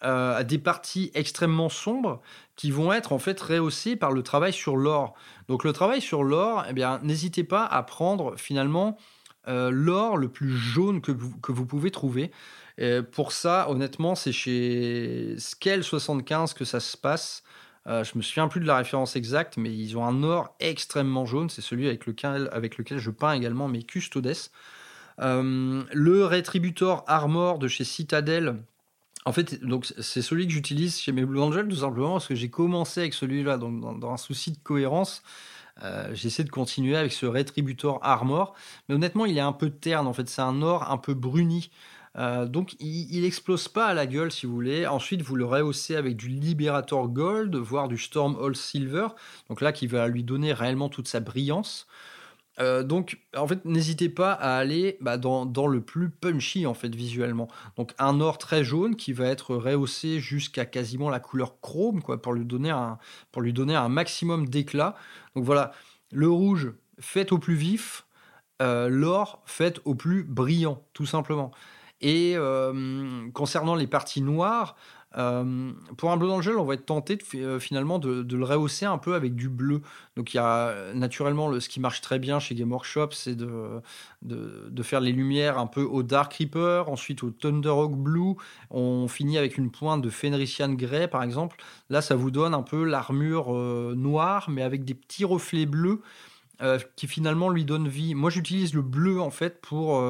[0.00, 2.20] à des parties extrêmement sombres
[2.54, 5.14] qui vont être en fait rehaussées par le travail sur l'or.
[5.48, 8.96] Donc le travail sur l'or, eh bien, n'hésitez pas à prendre finalement
[9.48, 12.30] euh, l'or le plus jaune que vous, que vous pouvez trouver.
[13.12, 17.42] pour ça, honnêtement, c'est chez Scale 75 que ça se passe.
[17.86, 21.24] Euh, je me souviens plus de la référence exacte, mais ils ont un or extrêmement
[21.24, 21.48] jaune.
[21.50, 24.32] C'est celui avec lequel, avec lequel je peins également mes custodes.
[25.18, 28.56] le Retributor Armor de chez Citadel,
[29.26, 32.36] en fait, donc c'est celui que j'utilise chez mes Blue Angels tout simplement parce que
[32.36, 35.24] j'ai commencé avec celui-là, donc dans, un souci de cohérence.
[35.82, 38.54] Euh, j'essaie de continuer avec ce Retributor Armor,
[38.88, 40.06] mais honnêtement, il est un peu terne.
[40.06, 41.70] En fait, c'est un or un peu bruni.
[42.46, 44.86] donc il, il, explose pas à la gueule si vous voulez.
[44.86, 49.08] Ensuite vous le rehaussez avec du Liberator Gold, voire du Storm All Silver.
[49.48, 51.88] Donc là qui va lui donner réellement toute sa brillance.
[52.58, 56.94] Euh, donc, en fait, n'hésitez pas à aller bah, dans, le plus punchy, en fait,
[56.94, 57.48] visuellement.
[57.76, 62.20] Donc, un or très jaune qui va être rehaussé jusqu'à quasiment la couleur chrome, quoi,
[62.20, 62.98] pour lui donner un,
[63.32, 64.94] pour lui donner un maximum d'éclat.
[65.34, 65.72] Donc, voilà,
[66.12, 68.06] le rouge, fait au plus vif,
[68.62, 71.50] euh, l'or, fait au plus brillant, tout simplement.
[72.00, 74.76] Et euh, concernant les parties noires,
[75.18, 78.36] euh, pour un bleu dans le gel, on va être tenté de, euh, finalement de,
[78.36, 79.80] le rehausser un peu avec du bleu.
[80.16, 83.34] Donc il y a naturellement le, ce qui marche très bien chez Game Workshop, c'est
[83.34, 83.80] de,
[84.82, 88.34] faire les lumières un peu au Dark Reaper, ensuite au Thunderhawk Blue.
[88.70, 91.56] On finit avec une pointe de Fenrisian Grey par exemple.
[91.90, 96.02] Là, ça vous donne un peu l'armure euh, noire, mais avec des petits reflets bleus.
[96.96, 98.14] qui finalement lui donne vie.
[98.14, 100.00] Moi, j'utilise le bleu en fait pour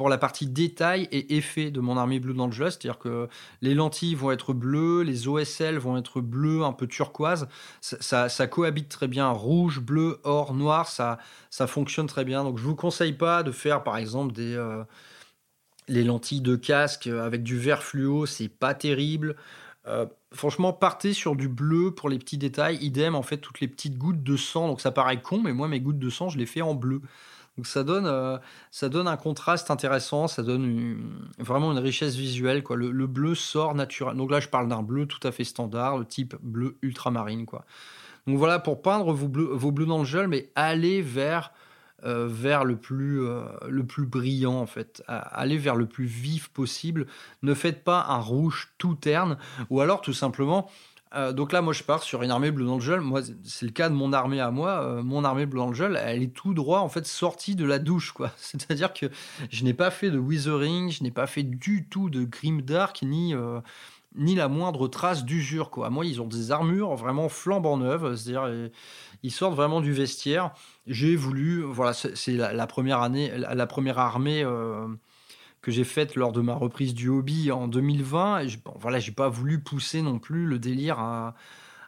[0.00, 3.28] pour la partie détail et effet de mon armée Blue Angela, c'est-à-dire que
[3.60, 7.48] les lentilles vont être bleues, les OSL vont être bleues, un peu turquoise.
[7.82, 11.18] Ça, ça, cohabite très bien rouge, bleu, or, noir, ça,
[11.50, 12.44] ça fonctionne très bien.
[12.44, 14.82] Donc je vous conseille pas de faire par exemple des euh,
[15.86, 19.36] les lentilles de casque avec du vert fluo, c'est pas terrible.
[19.86, 22.78] Euh, franchement, partez sur du bleu pour les petits détails.
[22.80, 24.66] Idem, en fait, toutes les petites gouttes de sang.
[24.66, 27.02] Donc ça paraît con, mais moi, mes gouttes de sang, je les fais en bleu.
[27.56, 28.38] Donc ça donne, euh,
[28.70, 32.62] ça donne un contraste intéressant, ça donne vraiment une richesse visuelle.
[32.62, 32.76] Quoi.
[32.76, 34.16] Le, bleu sort naturel.
[34.16, 37.46] Donc là, je parle d'un bleu tout à fait standard, le type bleu ultramarine.
[37.46, 37.64] Quoi.
[38.26, 41.52] Donc voilà, pour peindre vos bleus, vos bleus dans le gel, mais allez vers,
[42.04, 45.02] euh, vers le, plus, euh, le plus brillant, en fait.
[45.06, 47.06] Allez vers le plus vif possible.
[47.42, 49.36] Ne faites pas un rouge tout terne,
[49.68, 50.70] ou alors tout simplement
[51.14, 53.00] euh, donc là, moi, je pars sur une armée bleu gel.
[53.00, 54.82] Moi, c'est le cas de mon armée à moi.
[54.82, 58.12] Euh, mon armée bleu gel, elle est tout droit, en fait, sortie de la douche,
[58.12, 58.30] quoi.
[58.36, 59.06] C'est-à-dire que
[59.50, 63.34] je n'ai pas fait de withering, je n'ai pas fait du tout de grimdark, ni,
[63.34, 63.60] euh,
[64.14, 65.90] ni la moindre trace d'usure, quoi.
[65.90, 68.48] Moi, ils ont des armures vraiment flambant neuves, c'est-à-dire,
[69.24, 70.52] ils sortent vraiment du vestiaire.
[70.86, 74.44] J'ai voulu, voilà, c'est la, première année, la première armée
[75.62, 78.40] que j'ai faite lors de ma reprise du hobby en 2020.
[78.40, 81.34] Et bon, voilà, j'ai pas voulu pousser non plus le délire à,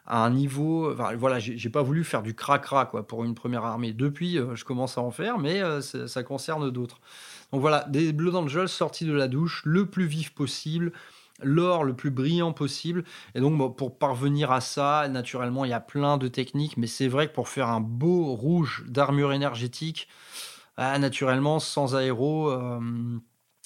[0.05, 0.91] un niveau.
[0.91, 3.93] Enfin, voilà, j'ai pas voulu faire du cracra quoi pour une première armée.
[3.93, 6.99] Depuis, euh, je commence à en faire, mais euh, ça concerne d'autres.
[7.51, 10.91] Donc voilà, des Blood Angels sortis de la douche le plus vif possible,
[11.41, 13.05] l'or le plus brillant possible.
[13.33, 17.07] Et donc, pour parvenir à ça, naturellement, il y a plein de techniques, mais c'est
[17.07, 20.09] vrai que pour faire un beau rouge d'armure énergétique,
[20.77, 22.49] ah, naturellement, sans aéro.
[22.49, 22.79] Euh,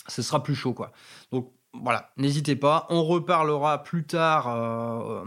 [0.07, 0.91] ce sera plus chaud quoi.
[1.31, 1.51] Donc
[1.83, 2.87] voilà, n'hésitez pas.
[2.89, 5.25] On reparlera plus tard euh,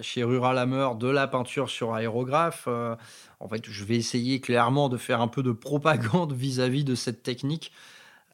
[0.00, 2.64] chez Rural Hammer de la peinture sur aérographe.
[2.68, 2.96] Euh,
[3.40, 7.22] en fait, je vais essayer clairement de faire un peu de propagande vis-à-vis de cette
[7.22, 7.72] technique.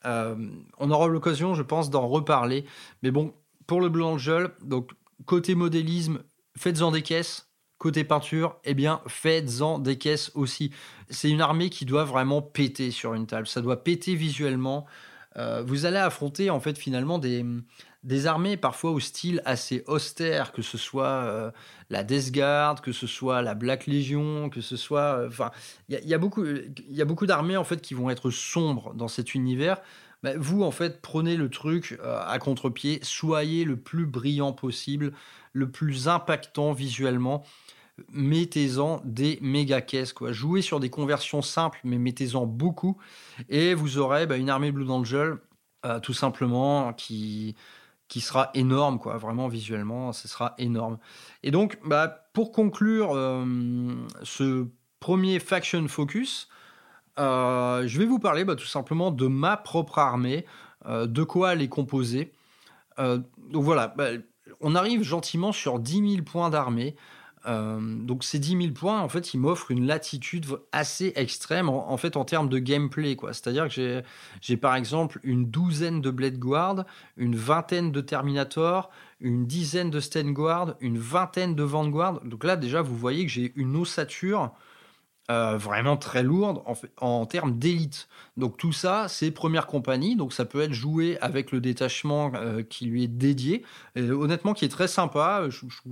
[0.04, 0.34] Euh,
[0.78, 2.64] on aura l'occasion, je pense, d'en reparler.
[3.02, 3.32] Mais bon,
[3.66, 4.92] pour le blanc gel, donc
[5.26, 6.20] côté modélisme,
[6.56, 7.48] faites-en des caisses.
[7.78, 10.70] Côté peinture, eh bien, faites-en des caisses aussi.
[11.10, 13.46] C'est une armée qui doit vraiment péter sur une table.
[13.46, 14.86] Ça doit péter visuellement.
[15.36, 17.44] Euh, vous allez affronter en fait finalement des,
[18.02, 21.50] des armées parfois au style assez austère, que ce soit euh,
[21.90, 25.18] la Death Guard, que ce soit la Black Legion, que ce soit...
[25.18, 25.30] Euh,
[25.88, 26.44] il y, a beaucoup,
[26.88, 29.78] y a beaucoup d'armées en fait qui vont être sombres dans cet univers.
[30.22, 35.12] Bah, vous, en fait, prenez le truc à contre-pied, soyez le plus brillant possible,
[35.52, 37.44] le plus impactant visuellement
[38.12, 40.12] mettez-en des méga caisses.
[40.12, 40.32] Quoi.
[40.32, 42.96] Jouez sur des conversions simples, mais mettez-en beaucoup.
[43.48, 45.36] Et vous aurez bah, une armée Blue Angel,
[45.84, 47.54] euh, tout simplement, qui,
[48.08, 49.16] qui sera énorme, quoi.
[49.16, 50.98] Vraiment, visuellement, ce sera énorme.
[51.42, 54.66] Et donc, bah, pour conclure euh, ce
[54.98, 56.48] premier Faction Focus,
[57.20, 60.46] euh, je vais vous parler bah, tout simplement de ma propre armée,
[60.86, 62.32] de quoi elle est composée.
[62.98, 63.94] donc voilà,
[64.60, 66.94] on arrive gentiment sur 10 000 points d'armée.
[67.46, 71.96] Euh, donc ces 10 000 points, en fait, ils m'offrent une latitude assez extrême en,
[71.96, 73.16] fait en termes de gameplay.
[73.32, 74.02] C'est-à-dire que
[74.40, 76.84] j'ai par exemple une douzaine de Blade Guard,
[77.16, 78.90] une vingtaine de Terminator,
[79.20, 82.20] une dizaine de Sten Guard, une vingtaine de Vanguard.
[82.24, 84.52] Donc là déjà, vous voyez que j'ai une ossature
[85.30, 86.62] euh, vraiment très lourde
[87.00, 88.08] en, termes d'élite.
[88.36, 92.62] Donc tout ça, c'est première compagnie, donc ça peut être joué avec le détachement euh,
[92.62, 93.64] qui lui est dédié.
[93.96, 95.48] Honnêtement, qui est très sympa.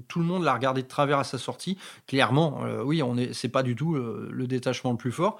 [0.06, 1.78] tout le monde l'a regardé de travers à sa sortie.
[2.06, 5.38] Clairement, euh, oui, on est, c'est pas du tout le détachement le plus fort.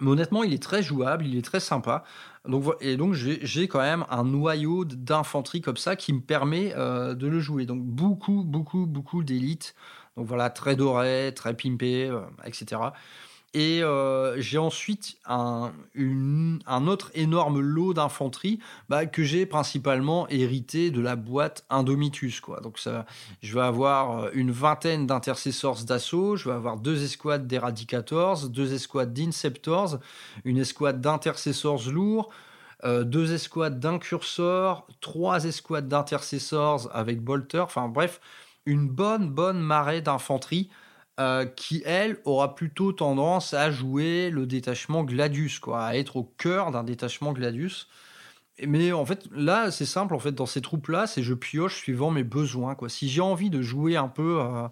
[0.00, 2.04] Mais honnêtement, il est très jouable, il est très sympa.
[2.46, 7.26] Donc, et donc, j'ai quand même un noyau d'infanterie comme ça qui me permet de
[7.26, 7.64] le jouer.
[7.64, 9.74] Donc, beaucoup, beaucoup, beaucoup d'élite.
[10.16, 12.10] Donc voilà, très doré, très pimpé,
[12.44, 12.92] etc.
[13.54, 15.72] Et euh, j'ai ensuite un,
[16.86, 18.58] autre énorme lot d'infanterie
[18.88, 22.40] bah, que j'ai principalement hérité de la boîte Indomitus.
[22.40, 22.60] Quoi.
[22.60, 23.04] Donc ça,
[23.42, 28.72] je vais avoir euh, une vingtaine d'intercessors d'assaut, je vais avoir deux escouades d'Eradicators, deux
[28.72, 29.98] escouades d'Inceptors,
[30.44, 32.30] une escouade d'intercessors lourds,
[32.84, 38.18] euh, deux escouades d'incursors, trois escouades d'intercessors avec bolter, enfin bref,
[38.66, 40.70] une bonne, bonne marée d'infanterie
[41.20, 46.24] euh, qui, elle, aura plutôt tendance à jouer le détachement Gladius, quoi, à être au
[46.24, 47.88] cœur d'un détachement Gladius.
[48.66, 52.10] Mais en fait, là, c'est simple, en fait, dans ces troupes-là, c'est je pioche suivant
[52.10, 52.88] mes besoins, quoi.
[52.88, 54.68] Si j'ai envie de jouer un peu euh,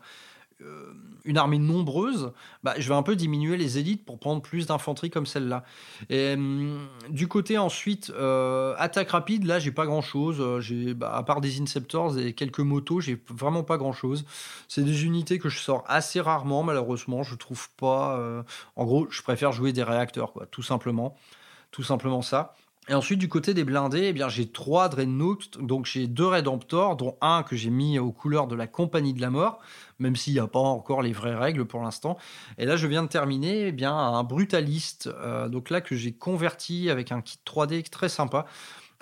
[1.24, 2.32] une armée nombreuse,
[2.62, 5.64] bah, je vais un peu diminuer les élites pour prendre plus d'infanterie comme celle-là.
[6.08, 10.40] Et hum, du côté ensuite, euh, attaque rapide, là j'ai pas grand-chose.
[10.40, 14.24] Euh, j'ai, bah, à part des Inceptors et quelques motos, j'ai vraiment pas grand-chose.
[14.68, 17.22] C'est des unités que je sors assez rarement, malheureusement.
[17.22, 18.44] Je trouve pas.
[18.76, 21.16] en gros, je préfère jouer des réacteurs, quoi, tout simplement.
[21.70, 22.54] Tout simplement ça.
[22.90, 26.96] Et ensuite, du côté des blindés, eh bien, j'ai trois Dreadnought, donc j'ai deux Redemptor,
[26.96, 29.60] dont un que j'ai mis aux couleurs de la Compagnie de la Mort,
[30.00, 32.18] même s'il n'y a pas encore les vraies règles pour l'instant.
[32.58, 36.10] Et là, je viens de terminer eh bien, un Brutaliste, euh, donc là que j'ai
[36.10, 38.44] converti avec un kit 3D très sympa.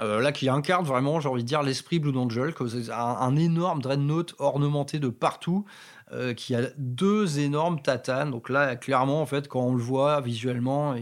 [0.01, 2.55] Euh, là qui incarne vraiment, j'ai envie de dire, l'esprit Blue Angel,
[2.93, 5.65] un, énorme Dreadnought ornementé de partout,
[6.13, 8.31] euh, qui a deux énormes tatanes.
[8.31, 10.95] Donc là, clairement, en fait, quand on le voit visuellement,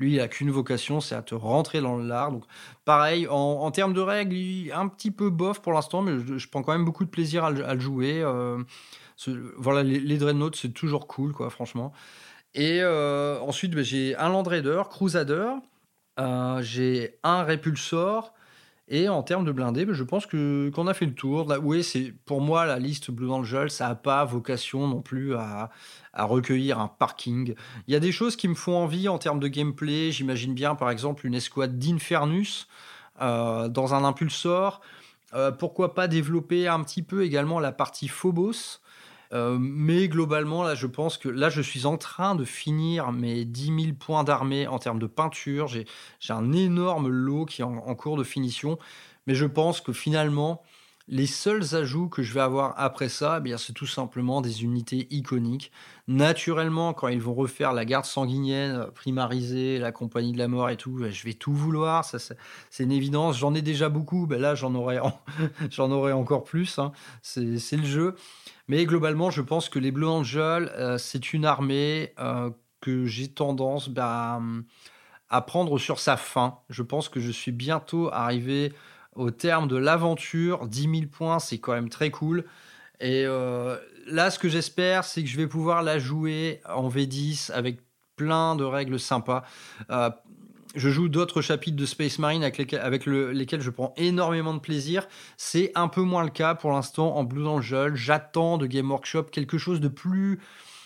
[0.00, 2.32] lui, il a qu'une vocation, c'est à te rentrer dans l'art.
[2.32, 2.44] Donc,
[2.84, 6.48] pareil, en, termes de règles, il est un petit peu bof pour l'instant, mais je,
[6.48, 8.20] prends quand même beaucoup de plaisir à, le jouer.
[8.20, 8.58] Euh,
[9.58, 11.92] voilà, les, les Dreadnoughts, c'est toujours cool, quoi, franchement.
[12.54, 15.52] Et ensuite, ben, j'ai un Land Raider, Crusader,
[16.62, 18.34] j'ai un Repulsor,
[18.92, 21.46] et en termes de blindés, ben, je pense qu'on a fait le tour.
[21.62, 25.70] Oui, c'est pour moi la liste Blue Angel, ça n'a pas vocation non plus à,
[26.12, 27.54] recueillir un parking.
[27.86, 30.10] Il y a des choses qui me font envie en termes de gameplay.
[30.10, 32.66] J'imagine bien, par exemple, une escouade d'Infernus
[33.22, 34.80] euh, dans un impulsor.
[35.34, 38.79] Euh, pourquoi pas développer un petit peu également la partie Phobos?
[39.32, 43.44] Euh, mais globalement, là, je pense que là, je suis en train de finir mes
[43.44, 45.68] 10 000 points d'armée en termes de peinture.
[45.68, 45.86] J'ai
[46.30, 48.78] un énorme lot qui est en, cours de finition.
[49.26, 50.62] Mais je pense que finalement,
[51.10, 55.08] les seuls ajouts que je vais avoir après ça, eh c'est tout simplement des unités
[55.10, 55.72] iconiques.
[56.06, 60.76] Naturellement, quand ils vont refaire la garde sanguinienne, primariser la compagnie de la mort et
[60.76, 62.04] tout, je vais tout vouloir.
[62.04, 63.36] C'est une évidence.
[63.38, 64.28] J'en ai déjà beaucoup.
[64.28, 65.00] Ben là, j'en aurai,
[65.78, 66.78] aurai encore plus.
[66.78, 66.92] Hein.
[67.22, 68.14] C'est le jeu.
[68.68, 72.50] Mais globalement, je pense que les Blue Angels, euh, c'est une armée euh,
[72.80, 74.40] que j'ai tendance bah,
[75.28, 76.58] à prendre sur sa fin.
[76.68, 78.72] Je pense que je suis bientôt arrivé
[79.14, 80.66] au terme de l'aventure.
[80.66, 82.44] 10 000 points, c'est quand même très cool.
[83.00, 87.50] Et euh, là, ce que j'espère, c'est que je vais pouvoir la jouer en V10
[87.52, 87.80] avec
[88.16, 89.44] plein de règles sympas
[90.74, 92.58] je joue d'autres chapitres de Space Marine avec,
[93.06, 95.06] lesquels, je prends énormément de plaisir.
[95.36, 97.94] C'est un peu moins le cas pour l'instant en Blue Angel.
[97.94, 100.40] J'attends de Game Workshop quelque chose de plus,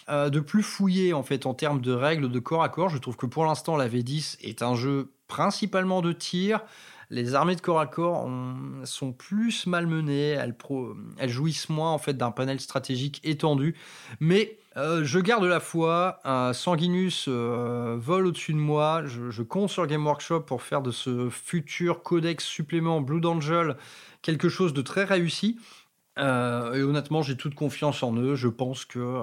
[0.08, 2.88] euh, de plus fouillé en fait en termes de règles de corps à corps.
[2.88, 6.60] Je trouve que pour l'instant la V10 est un jeu principalement de tir.
[7.10, 8.28] Les armées de corps à corps
[8.84, 10.56] sont plus malmenées, elles,
[11.18, 13.74] elles jouissent moins en fait d'un panel stratégique étendu,
[14.20, 16.20] mais euh, je garde la foi.
[16.52, 19.02] Sanguinus euh, vole au-dessus de moi.
[19.04, 23.76] Je, compte sur Game Workshop pour faire de ce futur codex supplément Blue Angel
[24.22, 25.58] quelque chose de très réussi.
[26.18, 28.34] Euh, et honnêtement, j'ai toute confiance en eux.
[28.34, 29.22] Je pense que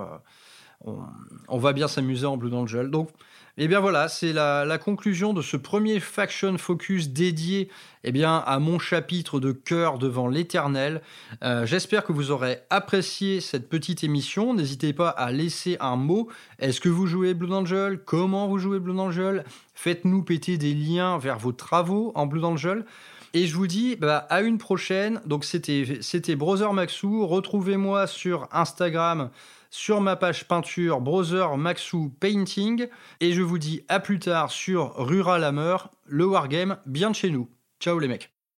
[0.83, 2.89] on, va bien s'amuser en Blue Angel.
[2.89, 3.09] Donc,
[3.57, 7.67] et eh bien voilà, c'est la, conclusion de ce premier Faction Focus dédié
[8.05, 11.01] eh bien, à mon chapitre de cœur devant l'éternel.
[11.43, 14.53] Euh, j'espère que vous aurez apprécié cette petite émission.
[14.53, 16.29] N'hésitez pas à laisser un mot.
[16.59, 17.99] Est-ce que vous jouez Blue Angel?
[17.99, 19.43] Comment vous jouez Blue Angel?
[19.75, 22.85] Faites-nous péter des liens vers vos travaux en Blue Angel.
[23.33, 25.21] Et je vous dis bah, à une prochaine.
[25.25, 27.27] Donc c'était c'était Brother Maxou.
[27.27, 29.29] Retrouvez-moi sur Instagram
[29.71, 32.87] sur ma page peinture Brother Maxou Painting.
[33.19, 37.31] Et je vous dis à plus tard sur Rural Hammer, le wargame bien de chez
[37.31, 37.49] nous.
[37.79, 38.30] Ciao les mecs